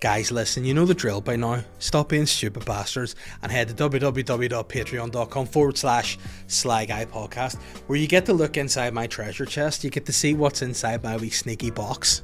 [0.00, 1.64] Guys, listen, you know the drill by now.
[1.78, 8.06] Stop being stupid bastards and head to www.patreon.com forward slash Sly Guy Podcast, where you
[8.06, 9.84] get to look inside my treasure chest.
[9.84, 12.22] You get to see what's inside my wee sneaky box.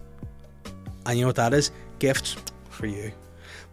[1.06, 1.70] And you know what that is?
[1.98, 2.36] Gifts
[2.68, 3.10] for you.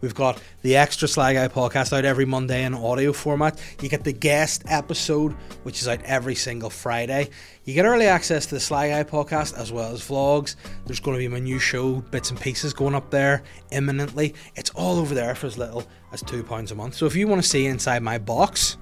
[0.00, 3.60] We've got the extra Sly Guy podcast out every Monday in audio format.
[3.82, 5.32] You get the guest episode,
[5.62, 7.30] which is out every single Friday.
[7.64, 10.56] You get early access to the Sly Guy podcast as well as vlogs.
[10.86, 14.34] There's going to be my new show, bits and pieces, going up there imminently.
[14.56, 16.94] It's all over there for as little as £2 a month.
[16.94, 18.76] So if you want to see inside my box,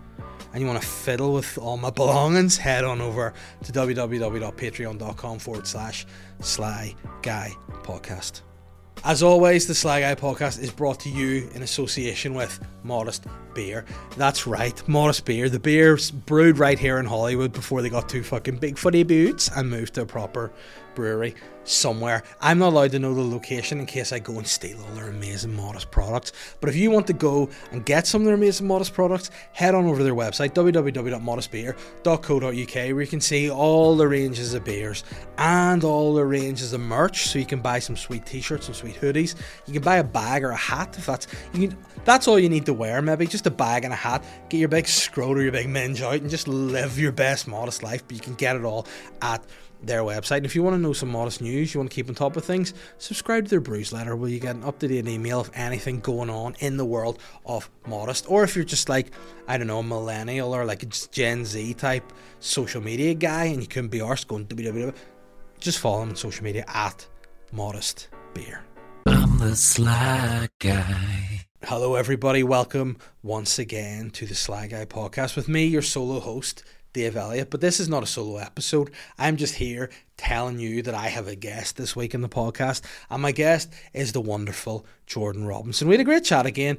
[0.53, 5.67] and you want to fiddle with all my belongings, head on over to www.patreon.com forward
[5.67, 6.07] slash
[6.41, 8.43] sly guy podcast.
[9.05, 13.85] As always, the Sly Guy podcast is brought to you in association with Modest Beer.
[14.17, 15.49] That's right, Modest Beer.
[15.49, 19.51] The beer's brewed right here in Holywood before they got too fucking big footy boots
[19.57, 20.53] and moved to a proper
[20.95, 21.35] brewery
[21.69, 22.23] somewhere.
[22.41, 25.09] I'm not allowed to know the location in case I go and steal all their
[25.09, 26.33] amazing Modest products.
[26.61, 29.75] But if you want to go and get some of their amazing Modest products, head
[29.75, 35.05] on over to their website, www.modestbeer.co.uk, where you can see all the ranges of beers
[35.37, 37.29] and all the ranges of merch.
[37.29, 39.37] So you can buy some sweet t-shirts, some sweet hoodies.
[39.67, 42.49] You can buy a bag or a hat if that's you can, that's all you
[42.49, 44.25] need to wear, maybe just a bag and a hat.
[44.49, 47.83] Get your big scrote or your big minge out and just live your best modest
[47.83, 48.03] life.
[48.07, 48.87] But you can get it all
[49.21, 49.45] at
[49.83, 50.39] their website.
[50.39, 52.37] And if you want to know some modest news, you want to keep on top
[52.37, 55.41] of things, subscribe to their brews letter where you get an up to date email
[55.41, 58.27] of anything going on in the world of modest.
[58.29, 59.13] Or if you're just like,
[59.47, 63.61] I don't know, a millennial or like a Gen Z type social media guy and
[63.61, 64.95] you couldn't be arsed going www,
[65.61, 67.07] just follow them on social media at
[67.53, 68.65] modest beer.
[69.07, 71.47] I'm the sly guy.
[71.65, 72.43] Hello, everybody.
[72.45, 77.51] Welcome once again to the Sly Guy podcast with me, your solo host, Dave Elliott.
[77.51, 78.91] But this is not a solo episode.
[79.19, 82.83] I'm just here telling you that I have a guest this week in the podcast,
[83.11, 85.89] and my guest is the wonderful Jordan Robinson.
[85.89, 86.79] We had a great chat again.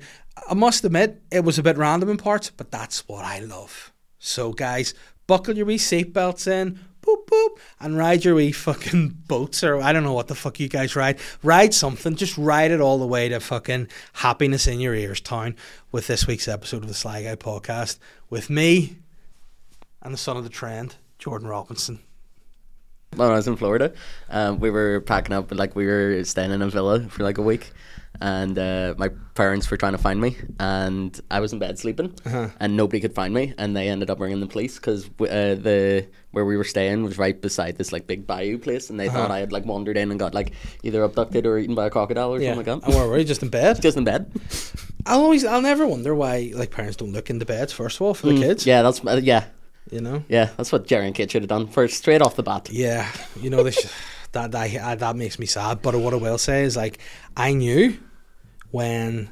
[0.50, 3.92] I must admit, it was a bit random in parts, but that's what I love.
[4.20, 4.94] So, guys,
[5.28, 6.80] buckle your wee seatbelts in.
[7.02, 10.60] Boop boop and ride your wee fucking boats or I don't know what the fuck
[10.60, 11.18] you guys ride.
[11.42, 15.56] Ride something, just ride it all the way to fucking happiness in your ears town
[15.94, 18.98] with this week's episode of the Sly Guy podcast with me,
[20.02, 22.00] and the son of the trend, Jordan Robinson.
[23.16, 23.92] When I was in Florida,
[24.30, 27.42] um, we were packing up, like we were staying in a villa for like a
[27.42, 27.72] week,
[28.22, 32.14] and uh, my parents were trying to find me, and I was in bed sleeping,
[32.24, 32.50] Uh-huh.
[32.60, 36.06] and nobody could find me, and they ended up ringing the police because uh, the
[36.32, 39.18] where we were staying was right beside this like big bayou place, and they Uh-huh.
[39.18, 40.52] thought I had like wandered in and got like
[40.84, 42.54] either abducted or eaten by a crocodile or Yeah.
[42.54, 43.00] something like And that.
[43.00, 43.24] where were you?
[43.26, 43.82] Just in bed?
[43.88, 44.32] Just in bed.
[45.08, 48.04] I'll always, I'll never wonder why like parents don't look in the beds first of
[48.04, 48.64] all for the kids.
[48.66, 49.46] Mm, Yeah, that's uh, yeah,
[49.92, 50.24] You know.
[50.30, 50.50] yeah.
[50.58, 52.70] That's what Gerry and Kate should have done first, straight off the bat.
[52.72, 53.10] Yeah,
[53.42, 53.92] you know this.
[54.34, 55.82] that that that makes me sad.
[55.82, 57.00] But what I will say is like
[57.36, 57.98] I knew
[58.72, 59.30] when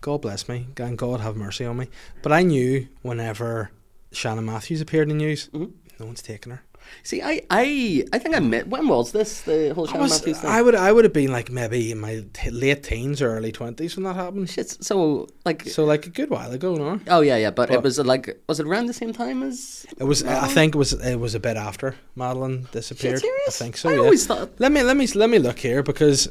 [0.00, 1.88] God bless me and God have mercy on me.
[2.22, 3.70] But I knew whenever
[4.12, 5.72] Shannon Matthews appeared in the news, Mm-hmm.
[6.00, 6.62] no one's taking her.
[7.02, 8.68] See, I, I, I think I met.
[8.68, 9.40] When was this?
[9.42, 10.50] The whole I, Shannon was, Matthews thing.
[10.50, 13.52] I would I would have been like maybe in my t- late teens or early
[13.52, 14.50] twenties when that happened.
[14.50, 17.00] Shit, so like So like a good while ago, no.
[17.08, 19.86] Oh yeah, yeah, but, But- it was like was it around the same time as?
[19.98, 20.22] It was.
[20.24, 20.92] I think it was.
[20.92, 23.20] It was a bit after Madeleine disappeared.
[23.20, 23.60] serious?
[23.60, 23.88] I think so.
[23.88, 23.98] I yeah.
[24.00, 26.28] always thought- Let me let me let me look here because,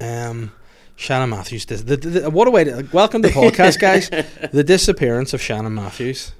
[0.00, 0.52] um,
[0.96, 1.66] Shannon Matthews.
[1.66, 4.10] The, the, the- what a way to welcome to the podcast, guys.
[4.52, 6.32] the disappearance of Shannon Matthews,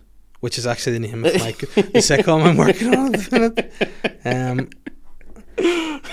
[0.42, 3.72] which is actually the name of my the sitcom I'm working on at the minute.
[4.25, 4.70] Um,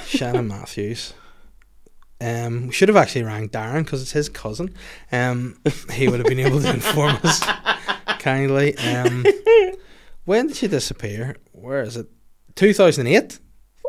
[0.06, 1.14] Shannon Matthews.
[2.22, 4.76] Um, we should have actually rang Darren because it's his cousin.
[5.12, 5.60] Um,
[5.92, 7.40] he would have been able to inform us
[8.20, 8.78] kindly.
[8.78, 9.26] Um,
[10.26, 11.36] when did she disappear?
[11.52, 12.06] Where is it?
[12.56, 13.40] 2008.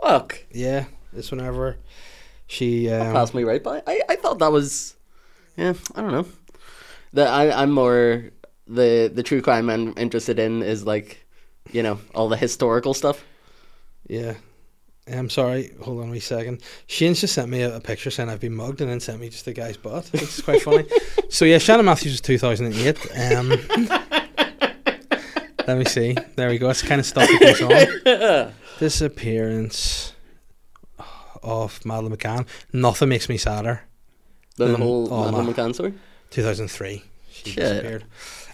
[0.02, 1.76] Fuck, Yeah, it's whenever
[2.46, 2.88] she.
[2.88, 3.82] Um, passed me right by.
[3.86, 4.96] I, I thought that was,
[5.58, 6.26] yeah, I don't know.
[7.12, 8.30] That I I'm more
[8.70, 11.26] the the true crime I'm interested in is like,
[11.72, 13.24] you know, all the historical stuff.
[14.08, 14.34] yeah.
[15.12, 15.72] I'm sorry.
[15.82, 16.62] Hold on a wee second.
[16.86, 19.28] Shane's just sent me a, a picture saying I've been mugged, and then sent me
[19.28, 20.84] just the guy's butt, which is quite funny.
[21.28, 23.34] So yeah, Shannon Matthews was 2008.
[23.34, 23.48] Um,
[25.66, 26.16] let me see.
[26.36, 26.70] There we go.
[26.70, 28.52] It's kind of stuff that goes on.
[28.78, 30.12] Disappearance
[31.42, 32.46] of Madeleine McCann.
[32.72, 33.82] Nothing makes me sadder.
[34.58, 35.94] Than the whole Madeleine McCann story.
[36.30, 37.02] 2003.
[37.44, 37.56] She Shit.
[37.62, 38.04] disappeared.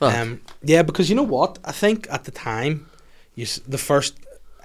[0.00, 1.58] Um, yeah, because you know what?
[1.64, 2.86] I think at the time,
[3.34, 4.14] you s- the first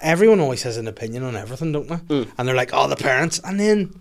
[0.02, 1.96] everyone always has an opinion on everything, don't they?
[1.98, 2.28] Mm.
[2.38, 3.94] And they're like, "Oh, the parents," and then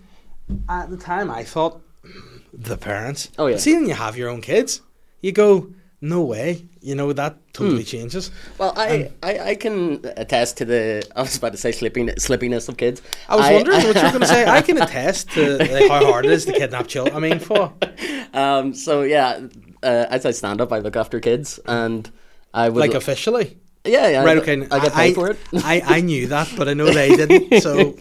[0.67, 3.29] at the time, I thought "Mm, the parents.
[3.37, 3.57] Oh, yeah.
[3.57, 4.81] See, then you have your own kids.
[5.21, 5.67] You go,
[6.01, 6.65] no way.
[6.81, 8.31] You know that totally changes.
[8.57, 11.03] Well, I, I, I can attest to the.
[11.15, 13.01] I was about to say slipping, slippiness of kids.
[13.29, 14.45] I was wondering what you were going to say.
[14.47, 17.15] I can attest to like, how hard it is to kidnap children.
[17.15, 17.73] I mean, for
[18.33, 19.39] Um, so yeah,
[19.83, 22.09] uh, as I stand up, I look after kids, and
[22.53, 23.57] I would like officially.
[23.85, 24.37] yeah, yeah, Right.
[24.37, 24.67] I, Okay.
[24.71, 25.37] I get paid for it.
[25.53, 27.61] I, I knew that, but I know they didn't.
[27.61, 27.95] So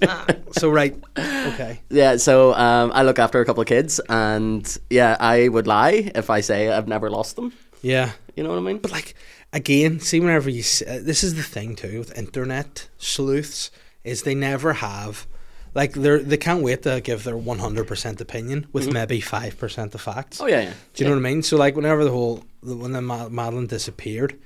[0.52, 0.96] so right.
[1.18, 1.80] Okay.
[1.90, 6.10] Yeah, so um, I look after a couple of kids, and yeah, I would lie
[6.14, 7.52] if I say I've never lost them.
[7.82, 8.12] Yeah.
[8.36, 8.78] You know what I mean?
[8.78, 9.14] But like
[9.52, 13.70] again, see whenever you s- uh, this is the thing too with internet sleuths
[14.04, 15.26] is they never have
[15.74, 19.58] like they're they can't wait to give their one hundred percent opinion with maybe five
[19.58, 20.38] percent of facts.
[20.38, 20.44] Mm-hmm.
[20.46, 20.72] Oh yeah, yeah.
[20.94, 21.42] Do you know what I mean?
[21.42, 24.38] So like whenever the whole when the Ma- Madeleine disappeared,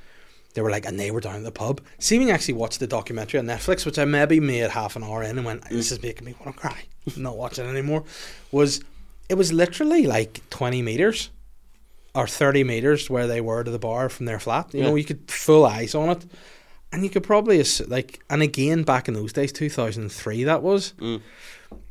[0.54, 1.80] they were like, and they were down at the pub.
[1.98, 5.02] See, when you actually watched the documentary on Netflix, which I maybe made half an
[5.02, 6.84] hour in and went, this is making me want to cry.
[7.16, 8.04] I'm not watching it anymore.
[8.52, 8.80] Was
[9.28, 11.30] it was literally like twenty meters
[12.14, 14.72] or thirty meters where they were to the bar from their flat.
[14.74, 16.26] You know, you could full eyes on it.
[16.92, 20.62] And you could probably like, and again, back in those days, two thousand three, that
[20.62, 21.20] was Mm.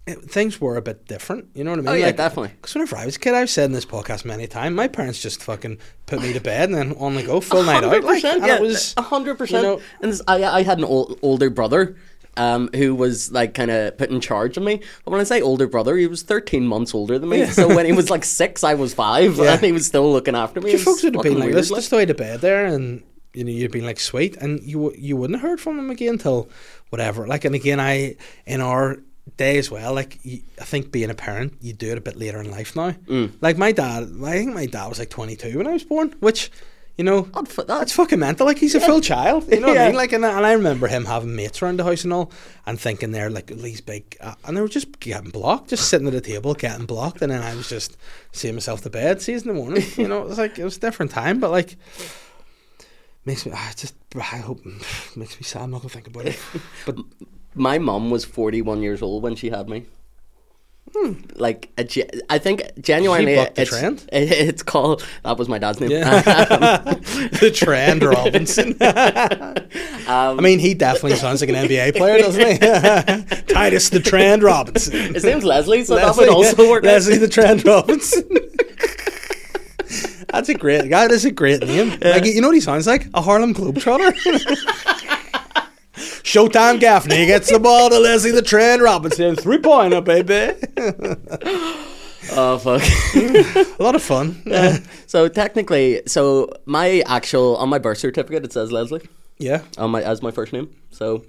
[0.07, 1.47] it, things were a bit different.
[1.53, 1.89] You know what I mean?
[1.91, 2.51] Oh yeah, Like, definitely.
[2.55, 5.21] because whenever I was a kid, I've said in this podcast many times, my parents
[5.21, 8.01] just fucking put me to bed and then on the go, full night out.
[8.05, 9.63] Like, and yeah, it was, a hundred percent.
[9.65, 11.97] you know- And this, I, I had an ol- older brother.
[12.35, 14.81] Um, who was like kind of put in charge of me?
[15.05, 17.45] But when I say older brother, he was thirteen months older than me.
[17.45, 19.53] So when he was like six, I was five, Yeah.
[19.53, 20.71] and he was still looking after me.
[20.71, 23.03] your folks would have been like, let's just to bed there and,
[23.33, 24.35] you know, you'd been like, sweet.
[24.37, 26.49] And you you wouldn't have heard from him again till
[26.89, 27.27] whatever.
[27.27, 28.15] Like, and again, I,
[28.47, 28.97] in our
[29.37, 32.39] day as well, like, I think being a parent, you do it a bit later
[32.39, 32.91] in life now.
[33.07, 33.31] Mm.
[33.41, 36.51] Like, my dad, I think my dad was like 22 when I was born, which,
[36.97, 38.45] you know, I'd f- that- That's fucking mental.
[38.45, 39.51] Like he's a full child.
[39.51, 39.95] You know what I mean?
[39.95, 42.31] Like, and I, and I remember him having mates around the house and all,
[42.65, 46.07] and thinking they're like these big, uh, and they were just getting blocked, just sitting
[46.07, 47.97] at a table getting blocked, and then I was just
[48.31, 49.83] seeing myself to bed, seeing in the morning.
[49.97, 51.77] You know, it was like it was a different time, but like
[53.25, 53.51] makes me.
[53.53, 54.63] I just I hope
[55.15, 55.63] makes me sad.
[55.63, 56.39] I'm not gonna think about it.
[56.85, 56.97] But
[57.55, 59.85] My mum was 41 years old when she had me.
[61.35, 61.87] Like, a
[62.29, 64.07] I think genuinely, it's, trend?
[64.11, 65.03] it's called.
[65.23, 65.89] That was my dad's name.
[65.89, 68.77] yeah, the trend Robinson.
[70.03, 72.57] Um, I mean, he definitely sounds like an NBA player, doesn't he?
[73.53, 75.13] Titus the Trend Robinson.
[75.13, 76.83] His name's Leslie, so Leslie, that would also yeah, work.
[76.83, 76.87] out.
[76.87, 78.29] Leslie the Trent Robinson.
[80.29, 80.89] That's a great.
[80.89, 81.07] Guy.
[81.07, 81.97] That is a great name.
[82.01, 83.07] Like you know what he sounds like?
[83.13, 84.13] A Harlem Globetrotter.
[85.95, 89.35] Showtime Gaffney gets the ball to Leslie the Trent Robinson.
[89.35, 90.53] Three pointer, baby.
[92.31, 92.81] Oh fuck.
[93.79, 94.41] a lot of fun.
[94.53, 99.01] Uh, so technically, so my actual on my birth certificate it says Leslie
[99.37, 99.61] Yeah.
[99.77, 100.69] on my as my first name.
[100.91, 101.23] So.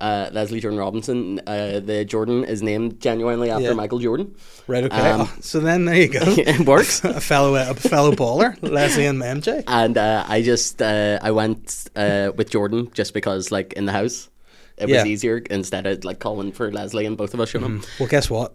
[0.00, 1.40] Uh, Leslie Jordan Robinson.
[1.46, 3.72] Uh, the Jordan is named genuinely after Yeah.
[3.74, 4.34] Michael Jordan.
[4.66, 4.84] Right.
[4.84, 4.96] Okay.
[5.10, 6.20] Um, Oh, so then there you go.
[6.26, 7.02] it works.
[7.04, 9.62] a fellow, a fellow baller, Leslie and MJ.
[9.66, 13.92] and uh, I just uh, I went uh, with Jordan just because like in the
[13.92, 14.28] house
[14.76, 14.96] it Yeah.
[14.98, 17.84] was easier instead of like calling for Leslie and both of us showing up.
[17.98, 18.54] Well, guess what?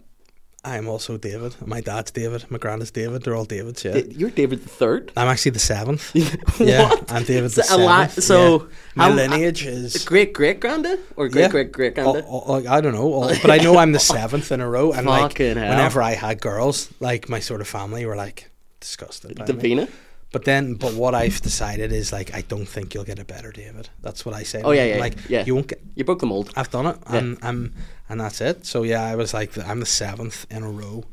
[0.64, 1.56] I'm also David.
[1.66, 2.46] My dad's David.
[2.52, 3.24] My granddad's David.
[3.24, 3.84] They're all Davids.
[3.84, 3.98] Yeah.
[3.98, 5.12] You're David the third.
[5.18, 6.12] I'm actually the seventh.
[6.60, 7.12] yeah, What?
[7.12, 8.24] I'm David the So a lot- seventh.
[8.26, 8.68] so yeah.
[8.96, 11.48] my how- lineage uh, is Great great granddad or great yeah.
[11.48, 12.26] great great Oh, granddad.
[12.30, 14.92] oh, like, I don't know, oh, but I know I'm the seventh in a row.
[14.94, 15.70] And like, Fucking hell.
[15.70, 19.36] whenever I had girls, like my sort of family were like disgusted.
[19.40, 19.88] by me.
[20.32, 23.52] But then, but what I've decided is like, I don't think you'll get a better
[23.52, 23.90] David.
[24.02, 24.62] That's what I say.
[24.64, 25.44] Oh, yeah, yeah, Like, yeah.
[25.46, 25.82] you won't get.
[25.96, 26.52] You broke the mold.
[26.56, 27.18] I've done it, Yeah.
[27.18, 27.74] and I'm,
[28.08, 28.66] and that's it.
[28.66, 31.04] So yeah, I was like, I'm the seventh in a row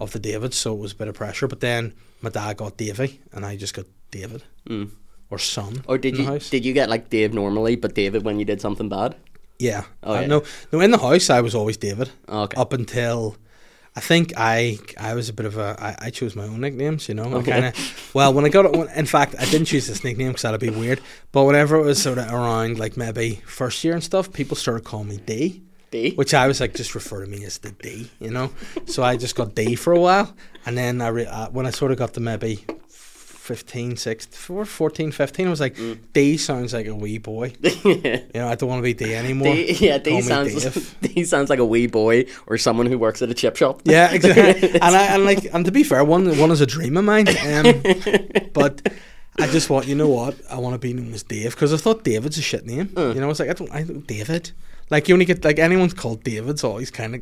[0.00, 1.48] of the David, so it was a bit of pressure.
[1.48, 4.90] But then my dad got Davy, and I just got David Mm.
[5.30, 5.82] or son.
[5.88, 6.48] Or did in the you house.
[6.50, 9.16] did you get like Dave normally, but David when you did something bad?
[9.58, 9.84] Yeah.
[10.04, 10.26] Oh, Uh, yeah.
[10.26, 10.80] No, no.
[10.80, 12.10] In the house, I was always David.
[12.28, 12.56] Okay.
[12.60, 13.36] Up until
[13.96, 17.08] I think I I was a bit of a I, I chose my own nicknames.
[17.08, 17.50] You know, I Okay.
[17.52, 18.90] kind of well when I got it.
[18.96, 21.00] In fact, I didn't choose this nickname because that'd be weird.
[21.32, 24.84] But whenever it was sort of around like maybe first year and stuff, people started
[24.84, 25.62] calling me D.
[25.92, 26.12] D.
[26.16, 28.50] Which I was like, just refer to me as the D, you know.
[28.86, 30.34] so I just got D for a while,
[30.66, 32.64] and then I re- uh, when I sort of got to maybe
[33.44, 35.98] 15, 16, 14, 15, I was like, Mm.
[36.14, 37.52] D sounds like a wee boy.
[37.60, 37.72] yeah.
[37.84, 39.52] You know, I don't want to be D anymore.
[39.52, 40.96] D, yeah, D sounds Dave.
[41.02, 43.82] D sounds like a wee boy or someone who works at a chip shop.
[43.84, 44.70] Yeah, exactly.
[44.80, 47.28] and I and like and to be fair, one one is a dream of mine.
[47.28, 47.82] Um,
[48.54, 48.80] but
[49.38, 51.76] I just want you know what I want to be known as Dave because I
[51.76, 52.94] thought David's a shit name.
[52.96, 54.52] You know, it's like I don't I don't David.
[54.88, 57.20] Like you only get like anyone's called David's always kind of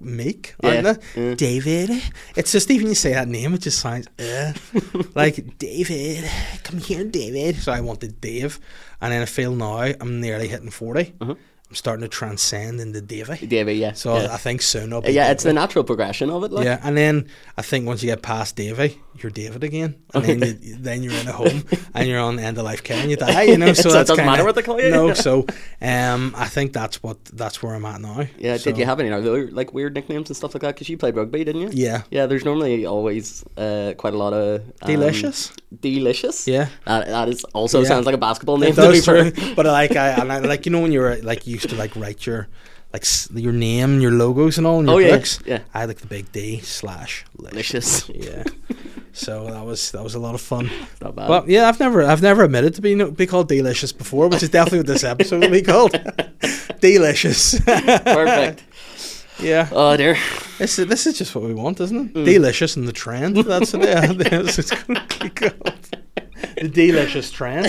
[0.00, 1.34] meek, aren't Yeah, yeah.
[1.34, 1.90] David.
[2.36, 4.52] It's just even you say that name, it just sounds uh,
[5.14, 6.28] like David.
[6.62, 7.56] Come here, David.
[7.56, 8.58] So I wanted Dave,
[9.00, 11.34] and then I feel now I'm nearly hitting 40 Uh-huh.
[11.70, 13.46] I'm starting to transcend into Davy.
[13.46, 13.92] Davy, yeah.
[13.94, 14.32] So yeah.
[14.34, 16.52] I think soon I'll be yeah, it's the natural progression of it.
[16.52, 16.64] Like.
[16.66, 20.58] yeah, and then I think once you get past Davy, you're David again, and then
[20.60, 23.16] you, then you're in a home and you're on end of life care and you
[23.16, 23.42] die.
[23.54, 24.90] You know, so, So it that's doesn't kinda, matter what they call you?
[24.90, 25.46] No, so
[25.80, 28.26] um, I think that's what that's where I'm at now.
[28.38, 30.74] Yeah, So, did you have any other like weird nicknames and stuff like that?
[30.74, 31.70] Because you played rugby, didn't you?
[31.72, 32.02] Yeah.
[32.10, 35.52] Yeah, there's normally always uh, quite a lot of um, Delicious?
[35.80, 36.46] Delicious.
[36.46, 36.68] Yeah.
[36.84, 37.88] that, that is also Yeah.
[37.88, 38.72] sounds like a basketball name.
[38.72, 39.30] It to be fair.
[39.30, 39.54] true.
[39.54, 41.96] but like I, I like you know when you were like you used to like
[41.96, 42.48] write your
[42.92, 45.40] like your name, your logos, and all in your Oh, yeah, books.
[45.44, 45.60] yeah.
[45.72, 48.08] I had like the big D slash Delicious.
[48.08, 48.44] Yeah.
[49.12, 50.70] So that was that was a lot of fun.
[51.00, 51.28] Not bad.
[51.28, 54.48] But yeah, I've never I've never admitted to being be called delicious before, which is
[54.50, 55.92] definitely what this episode will be called.
[56.80, 57.58] delicious.
[57.60, 58.62] Perfect.
[59.40, 59.68] yeah.
[59.72, 60.16] Oh dear.
[60.58, 62.14] This is, this is just what we want, isn't it?
[62.14, 62.24] Mm.
[62.24, 63.36] Delicious and the trend.
[63.36, 65.96] That's what yeah, that's what it's going to be called.
[66.64, 67.66] The delicious trend.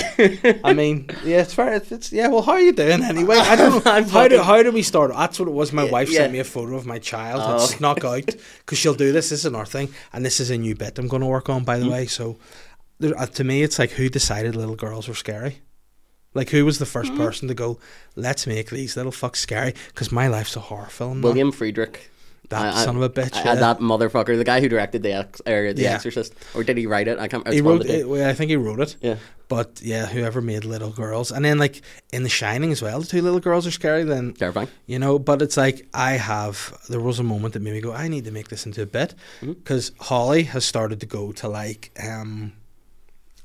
[0.64, 1.74] I mean, yeah, it's fair.
[1.74, 2.28] It's, it's yeah.
[2.30, 3.36] Well, how are you doing anyway?
[3.36, 3.92] I don't know.
[3.92, 5.12] I'm how do how do we start?
[5.12, 5.74] That's what it was.
[5.74, 6.20] My Yeah, wife yeah.
[6.20, 7.42] sent me a photo of my child.
[7.44, 7.56] Oh.
[7.56, 8.25] It's snuck out
[8.60, 9.30] because she'll do this.
[9.32, 11.66] This is another thing, and this is a new bit I'm going to work on.
[11.66, 11.84] By Mm.
[11.84, 12.38] the way, so
[13.02, 15.60] there, uh, to me, it's like who decided little girls were scary.
[16.34, 17.18] Like who was the 1st Mm.
[17.18, 17.80] person to go?
[18.16, 21.22] Let's make these little fucks scary because my life's a horror film.
[21.22, 21.98] William Friedkin.
[22.50, 23.36] That I- son of a bitch.
[23.36, 23.56] I yeah.
[23.56, 25.94] that motherfucker, the guy who directed the Ex- or the Yeah.
[25.96, 27.20] Exorcist, or did he write it?
[27.20, 27.48] I can't.
[27.48, 28.96] he it's one of wrote it, I think he wrote it.
[29.02, 29.16] Yeah.
[29.48, 33.06] But yeah, whoever made Little Girls, and then like in The Shining as well, the
[33.06, 34.04] two little girls are scary.
[34.04, 34.70] Then Terrifying.
[34.88, 36.75] you know, but it's like I have.
[36.90, 38.88] There was a moment that made me go, I need to make this into a
[38.88, 39.54] bit Mm-hmm.
[39.54, 42.54] because Holly has started to go to like um.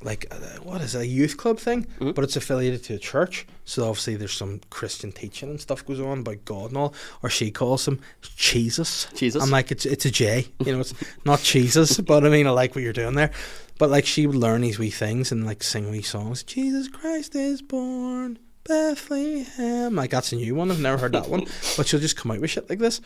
[0.03, 1.85] Like uh, what is it, a youth club thing?
[1.85, 2.13] Mm-hmm.
[2.13, 6.01] But it's affiliated to a church, so obviously there's some Christian teaching and stuff goes
[6.01, 6.95] on about God and all.
[7.23, 8.01] Or she calls him
[8.37, 9.09] Jesus.
[9.15, 9.43] Jesus.
[9.43, 12.51] I'm like it's it's a J, you know, it's not Jesus, but I mean I
[12.51, 13.31] like what you're doing there.
[13.79, 16.43] But like she would learn these wee things and like sing wee songs.
[16.43, 19.95] Jesus Christ is born, Bethlehem.
[19.95, 20.71] Like that's a new one.
[20.71, 21.47] I've never heard that one.
[21.77, 23.01] But she'll just come out with shit like this.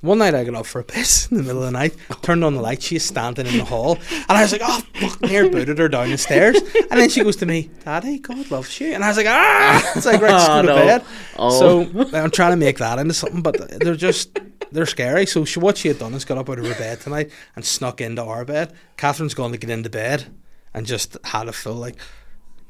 [0.00, 2.44] One night I got up for a piss in the middle of the night, turned
[2.44, 5.50] on the light, she's standing in the hall, and I was like, oh, fuck, near
[5.50, 6.56] booted her down the stairs.
[6.90, 8.92] And then she goes to me, Daddy, God loves you.
[8.92, 9.92] And I was like, ah!
[9.96, 11.04] It's like, right, just go to bed.
[11.36, 11.50] Oh.
[11.58, 14.38] So I'm trying to make that into something, but they're just,
[14.70, 15.26] they're scary.
[15.26, 17.64] So she, what she had done is got up out of her bed tonight and
[17.64, 18.72] snuck into our bed.
[18.96, 20.26] Catherine's gone to get into bed
[20.74, 21.96] and just had a full, like,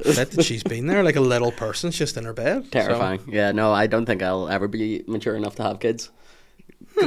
[0.01, 2.65] fit that she's been there, like a little person's just in her bed.
[2.65, 3.21] So- Terrifying.
[3.29, 6.11] Yeah, no, I don't think I'll ever be mature enough to have kids.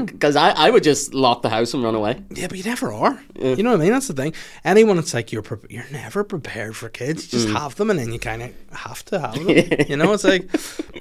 [0.06, 2.22] Because I, I would just lock the house and run away.
[2.32, 3.22] Yeah, but you never are.
[3.40, 3.92] You know what I mean?
[3.92, 4.34] That's the thing.
[4.64, 7.26] Anyone that's like you're pre- you're never prepared for kids.
[7.26, 7.54] You just Mm.
[7.60, 9.48] have them, and then you kind of have to have them.
[9.90, 10.50] you know, it's like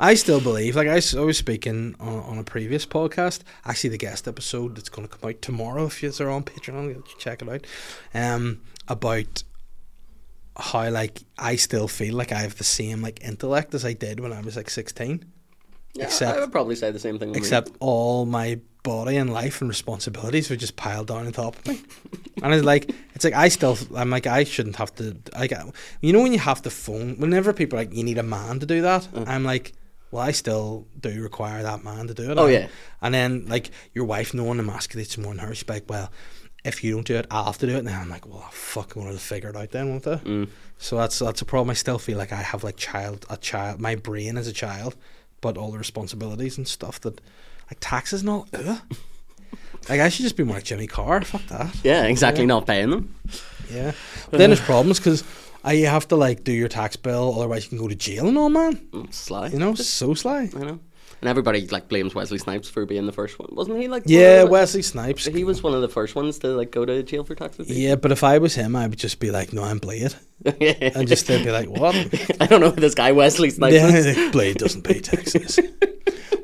[0.00, 0.76] I still believe.
[0.76, 3.40] Like I was speaking on, on a previous podcast.
[3.64, 5.86] Actually, the guest episode that's going to come out tomorrow.
[5.86, 7.66] If you are on Patreon, you check it out.
[8.14, 9.44] Um, about
[10.56, 14.20] how like I still feel like I have the same like intellect as I did
[14.20, 15.24] when I was like sixteen.
[15.94, 17.30] Yeah, Except- I would probably say the same thing.
[17.30, 17.40] with me.
[17.40, 21.66] except all my body and life and responsibilities were just piled down on top of
[21.66, 21.80] me.
[22.42, 25.52] and it's like it's like I still I'm like I shouldn't have to like
[26.00, 28.58] you know when you have to phone whenever people are like you need a man
[28.60, 29.72] to do that I'm like
[30.10, 32.68] well I still do require that man to do it Oh, And- yeah.
[33.02, 36.10] and then like your wife no one emasculates more than her she's like well
[36.64, 38.44] if you don't do it I'll have to do it and then I'm like well
[38.46, 40.48] I fucking want to figure it out then won't I Mm.
[40.78, 43.80] so that's that's a problem I still feel like I have like child a child
[43.80, 44.96] my brain as a child
[45.42, 47.20] but all the responsibilities and stuff that
[47.70, 48.78] like taxes and all ugh.
[49.88, 52.46] like I should just be more like Jimmy Carr fuck that Yeah, exactly.
[52.46, 53.14] Not paying them.
[53.70, 53.92] yeah
[54.30, 55.22] but then there's problems because
[55.68, 58.36] you have to like do your tax bill otherwise you can go to jail and
[58.38, 59.48] all man Mm, Sly.
[59.48, 60.80] you know so sly I know.
[61.22, 63.88] And everybody like blames Wesley Snipes for being the first one, wasn't he?
[63.88, 66.86] Like yeah the- Wesley Snipes He was one of the first ones to like go
[66.86, 67.70] to jail for taxes.
[67.70, 71.06] yeah but if I was him I would just be like no I'm Blade and
[71.08, 71.94] just they'd be like what
[72.40, 74.16] I don't know who this guy Wesley Snipes is.
[74.16, 75.58] yeah, Blade doesn't pay taxes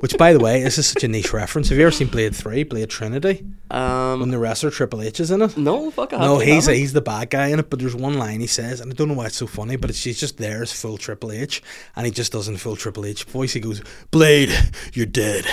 [0.00, 2.34] which by the way this is such a niche reference have you ever seen Blade
[2.36, 6.12] 3 Blade Trinity when Um, the wrestler Triple H is in it no, fuck.
[6.12, 6.78] I No, he's haven't.
[6.80, 7.68] he's the bad guy in it.
[7.68, 9.90] But there's one line he says, and I don't know why it's so funny, but
[9.90, 11.62] it's, he's just there as full Triple H,
[11.96, 13.54] and he just doesn't full Triple H voice.
[13.54, 14.50] He goes, "Blade,
[14.92, 15.46] you're dead,"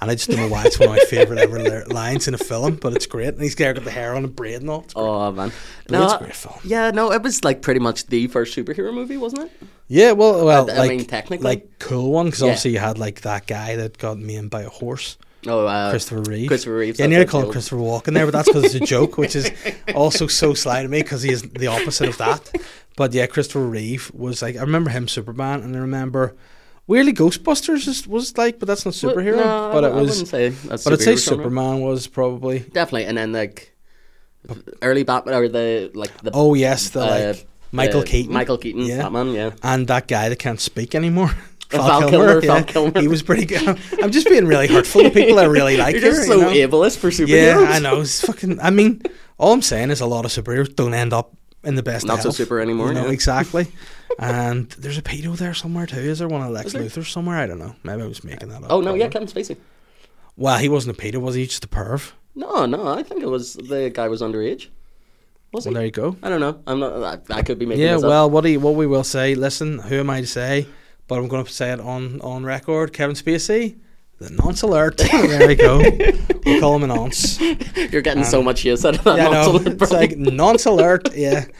[0.00, 2.38] and I just don't know why it's one of my favorite ever lines in a
[2.38, 3.34] film, but it's great.
[3.34, 4.80] And he's there got the hair on and braid and all.
[4.84, 5.02] It's great.
[5.04, 5.52] Oh man,
[5.88, 6.58] Blade's no, a great film.
[6.64, 9.52] yeah, no, it was like pretty much the first superhero movie, wasn't it?
[9.88, 11.44] Yeah, well, well, I- I like mean, technically.
[11.44, 12.46] like cool one because Yeah.
[12.48, 15.16] obviously you had like that guy that got maimed by a horse.
[15.46, 16.48] Oh, uh, Christopher Reeve.
[16.48, 16.98] Christopher Reeve.
[16.98, 19.16] Yeah, I nearly it, call him Christopher Walken there, but that's because it's a joke,
[19.18, 19.50] which is
[19.94, 22.50] also so sly to me because he is the opposite of that.
[22.96, 26.34] But yeah, Christopher Reeve was like I remember him Superman, and I remember
[26.88, 29.36] weirdly Ghostbusters is, was like, but that's not Well, superhero.
[29.36, 30.10] no, but I, it I was.
[30.10, 31.44] wouldn't say that's But I'd say genre.
[31.44, 32.58] Superman was probably.
[32.60, 33.74] definitely, and then like
[34.82, 38.32] early Batman or the like the Oh yes, the uh, like Michael uh, Keaton.
[38.32, 39.02] Michael Keaton, Yeah.
[39.02, 39.50] Batman, yeah.
[39.62, 41.30] and that guy that can't speak anymore.
[41.70, 42.98] Val Kilmer, Val Kilmer.
[42.98, 43.62] He was pretty good.
[44.02, 46.10] I'm just being really hurtful to people I really like You're here.
[46.12, 46.48] just you so know?
[46.50, 47.28] ableist for superheroes.
[47.28, 48.00] Yeah, I know.
[48.00, 48.58] It's fucking.
[48.60, 49.02] I mean,
[49.36, 52.06] all I'm saying is a lot of superheroes don't end up in the best.
[52.06, 53.12] Not so health, super anymore, You know yeah.
[53.12, 53.66] exactly.
[54.18, 55.98] and there's a pedo there somewhere too.
[55.98, 56.82] Is there one of Lex there?
[56.82, 57.36] Luthor's somewhere?
[57.36, 57.74] I don't know.
[57.84, 58.72] Maybe I was making that up.
[58.72, 59.08] Oh no, yeah.
[59.08, 59.58] Kevin Spacey.
[60.38, 61.46] Well, he wasn't a pedo, was he?
[61.46, 62.12] Just a perv.
[62.34, 64.68] No, no, I think it was the guy was underage.
[65.52, 65.70] Was he?
[65.70, 66.16] Well, there you go.
[66.22, 66.60] I don't know.
[66.66, 67.22] I'm not.
[67.30, 67.84] I, I could be making.
[67.84, 67.96] Yeah.
[67.96, 69.34] Well, what do you, what we will say?
[69.34, 70.66] Listen, who am I to say?
[71.06, 72.92] But I'm going to say it on on record.
[72.92, 73.78] Kevin Spacey.
[74.18, 74.96] The nonce alert.
[75.12, 75.78] there we go.
[76.44, 77.40] We'll call him a nonce.
[77.92, 79.12] You're getting so much use out of that.
[79.12, 79.52] Um, Yeah, know.
[79.52, 79.98] nonchalant It's bro.
[79.98, 81.14] like nonce alert.
[81.14, 81.44] Yeah.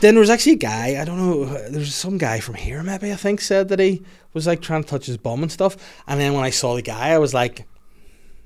[0.00, 1.00] Then there was actually a guy.
[1.00, 1.44] I don't know.
[1.70, 4.88] There's some guy from here, maybe I think, said that he was like trying to
[4.88, 5.76] touch his bum and stuff.
[6.06, 7.66] And then when I saw the guy, I was like,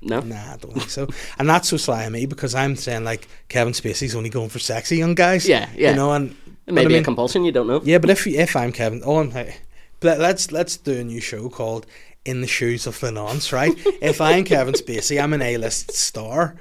[0.03, 0.21] no.
[0.21, 1.09] Nah, I don't think so.
[1.39, 4.59] And that's so sly of me because I'm saying like Kevin Spacey's only going for
[4.59, 5.49] sexy young guys.
[5.49, 5.91] Yeah, yeah.
[5.91, 7.45] You know, and It but may I mean- a compulsion.
[7.45, 7.81] You don't know.
[7.85, 9.61] yeah, but if if I'm Kevin, oh, I'm like,
[10.03, 11.87] let- let's let's do a new show called
[12.25, 13.73] "In the Shoes of the Nonce." Right?
[14.03, 16.57] if I'm Kevin Spacey, I'm an A-list star.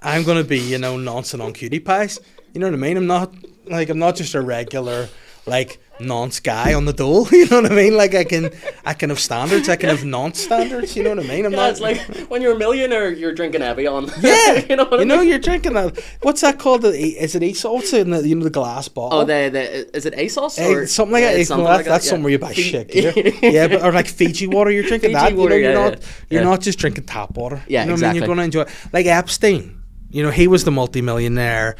[0.00, 2.20] I'm gonna be, you know, nonce and on cutie pies.
[2.54, 2.96] You know what I mean?
[2.96, 3.34] I'm not
[3.66, 5.08] like I'm not just a regular
[5.46, 7.26] like nonce guy on the dole.
[7.32, 7.96] You know what I mean?
[7.96, 8.50] Like I can
[8.84, 9.68] I can have standards.
[9.68, 10.96] I can have nonce standards.
[10.96, 11.44] You know what I mean?
[11.46, 11.98] I'm Yeah, not it's like
[12.30, 14.10] when you're a millionaire, you're drinking Evian.
[14.22, 15.28] Yeah, you know what I mean?
[15.28, 15.98] you're drinking that.
[16.22, 16.84] What's that called?
[16.84, 19.20] Is it Asos in the you know the glass bottle?
[19.20, 21.40] Oh, the, the is it ASOS Eh, or something like Yeah, that.
[21.40, 22.10] Eh, something well, like that- that's yeah.
[22.10, 22.94] somewhere you buy shit.
[23.42, 24.70] Yeah, but or like Fiji water.
[24.70, 25.32] You're drinking Fiji that.
[25.36, 25.98] you know, you're not.
[26.30, 27.62] You're not just drinking tap water.
[27.68, 28.16] Yeah, you know What I mean?
[28.16, 28.18] exactly.
[28.18, 28.68] You're going to enjoy it.
[28.92, 29.82] like Epstein.
[30.10, 31.76] You know, he was the multimillionaire,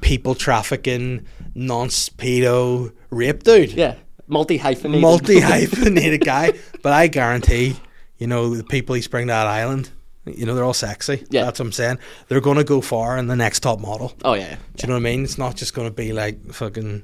[0.00, 3.72] people trafficking, nonce pedo rape dude.
[3.72, 5.02] Yeah, multi hyphenated.
[5.02, 6.52] multi hyphenated guy.
[6.82, 7.76] But I guarantee,
[8.18, 9.90] you know, the people he's bringing to that island,
[10.24, 11.24] you know, they're all sexy.
[11.30, 11.44] Yeah.
[11.44, 11.98] That's what I'm saying.
[12.28, 14.14] They're going to go far in the next top model.
[14.24, 14.56] Oh yeah, yeah.
[14.76, 15.24] Do you know what I mean?
[15.24, 17.02] It's not just going to be like fucking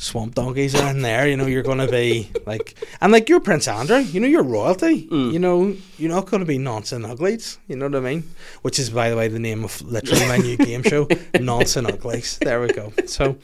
[0.00, 1.28] swamp donkeys are in there.
[1.28, 3.98] You know, you're going to be like, and like you're Prince Andrew.
[3.98, 5.06] You know, you're royalty.
[5.08, 5.32] Mm.
[5.32, 7.58] You know, you're not going to be nonsense uglies.
[7.68, 8.24] You know what I mean?
[8.62, 11.06] Which is, by the way, the name of literally my new game show,
[11.40, 12.38] nonsense uglies.
[12.38, 12.92] There we go.
[13.06, 13.36] So,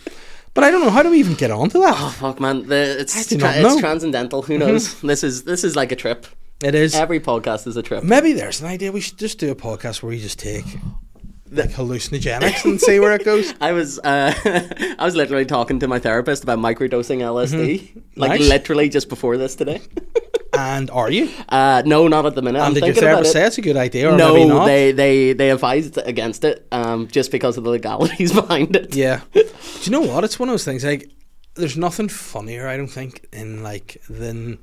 [0.57, 1.95] but I don't know how do we even get onto that.
[1.97, 2.67] Oh fuck, man!
[2.67, 3.45] The, it's tra- it's.
[3.45, 3.79] Mm-hmm.
[3.79, 4.43] transcendental.
[4.43, 5.01] Who knows?
[5.03, 6.27] This is this is like a trip.
[6.65, 6.95] It is.
[6.97, 8.03] Every podcast is a trip.
[8.03, 8.91] Maybe there's an idea.
[8.91, 10.65] We should just do a podcast where we just take
[11.53, 13.55] like hallucinogenics and see where it goes.
[13.61, 14.33] I was uh,
[14.99, 18.41] I was literally talking to my therapist about microdosing LSD, like Mm-hmm.
[18.41, 18.49] Nice.
[18.49, 19.81] literally just before this today.
[20.57, 21.31] And are you?
[21.49, 22.61] Uh, no, not at the minute.
[22.61, 23.39] I'm And did your thinking about therapist it.
[23.39, 24.65] say it's a good idea or maybe no, not?
[24.67, 28.95] they they they advised against it, um, just because of the legalities behind it.
[28.95, 29.21] Yeah.
[29.33, 29.43] Do
[29.83, 30.25] you know what?
[30.25, 30.85] It's one of those things.
[30.85, 31.11] Like,
[31.55, 34.59] there's nothing funnier, I don't think, in like than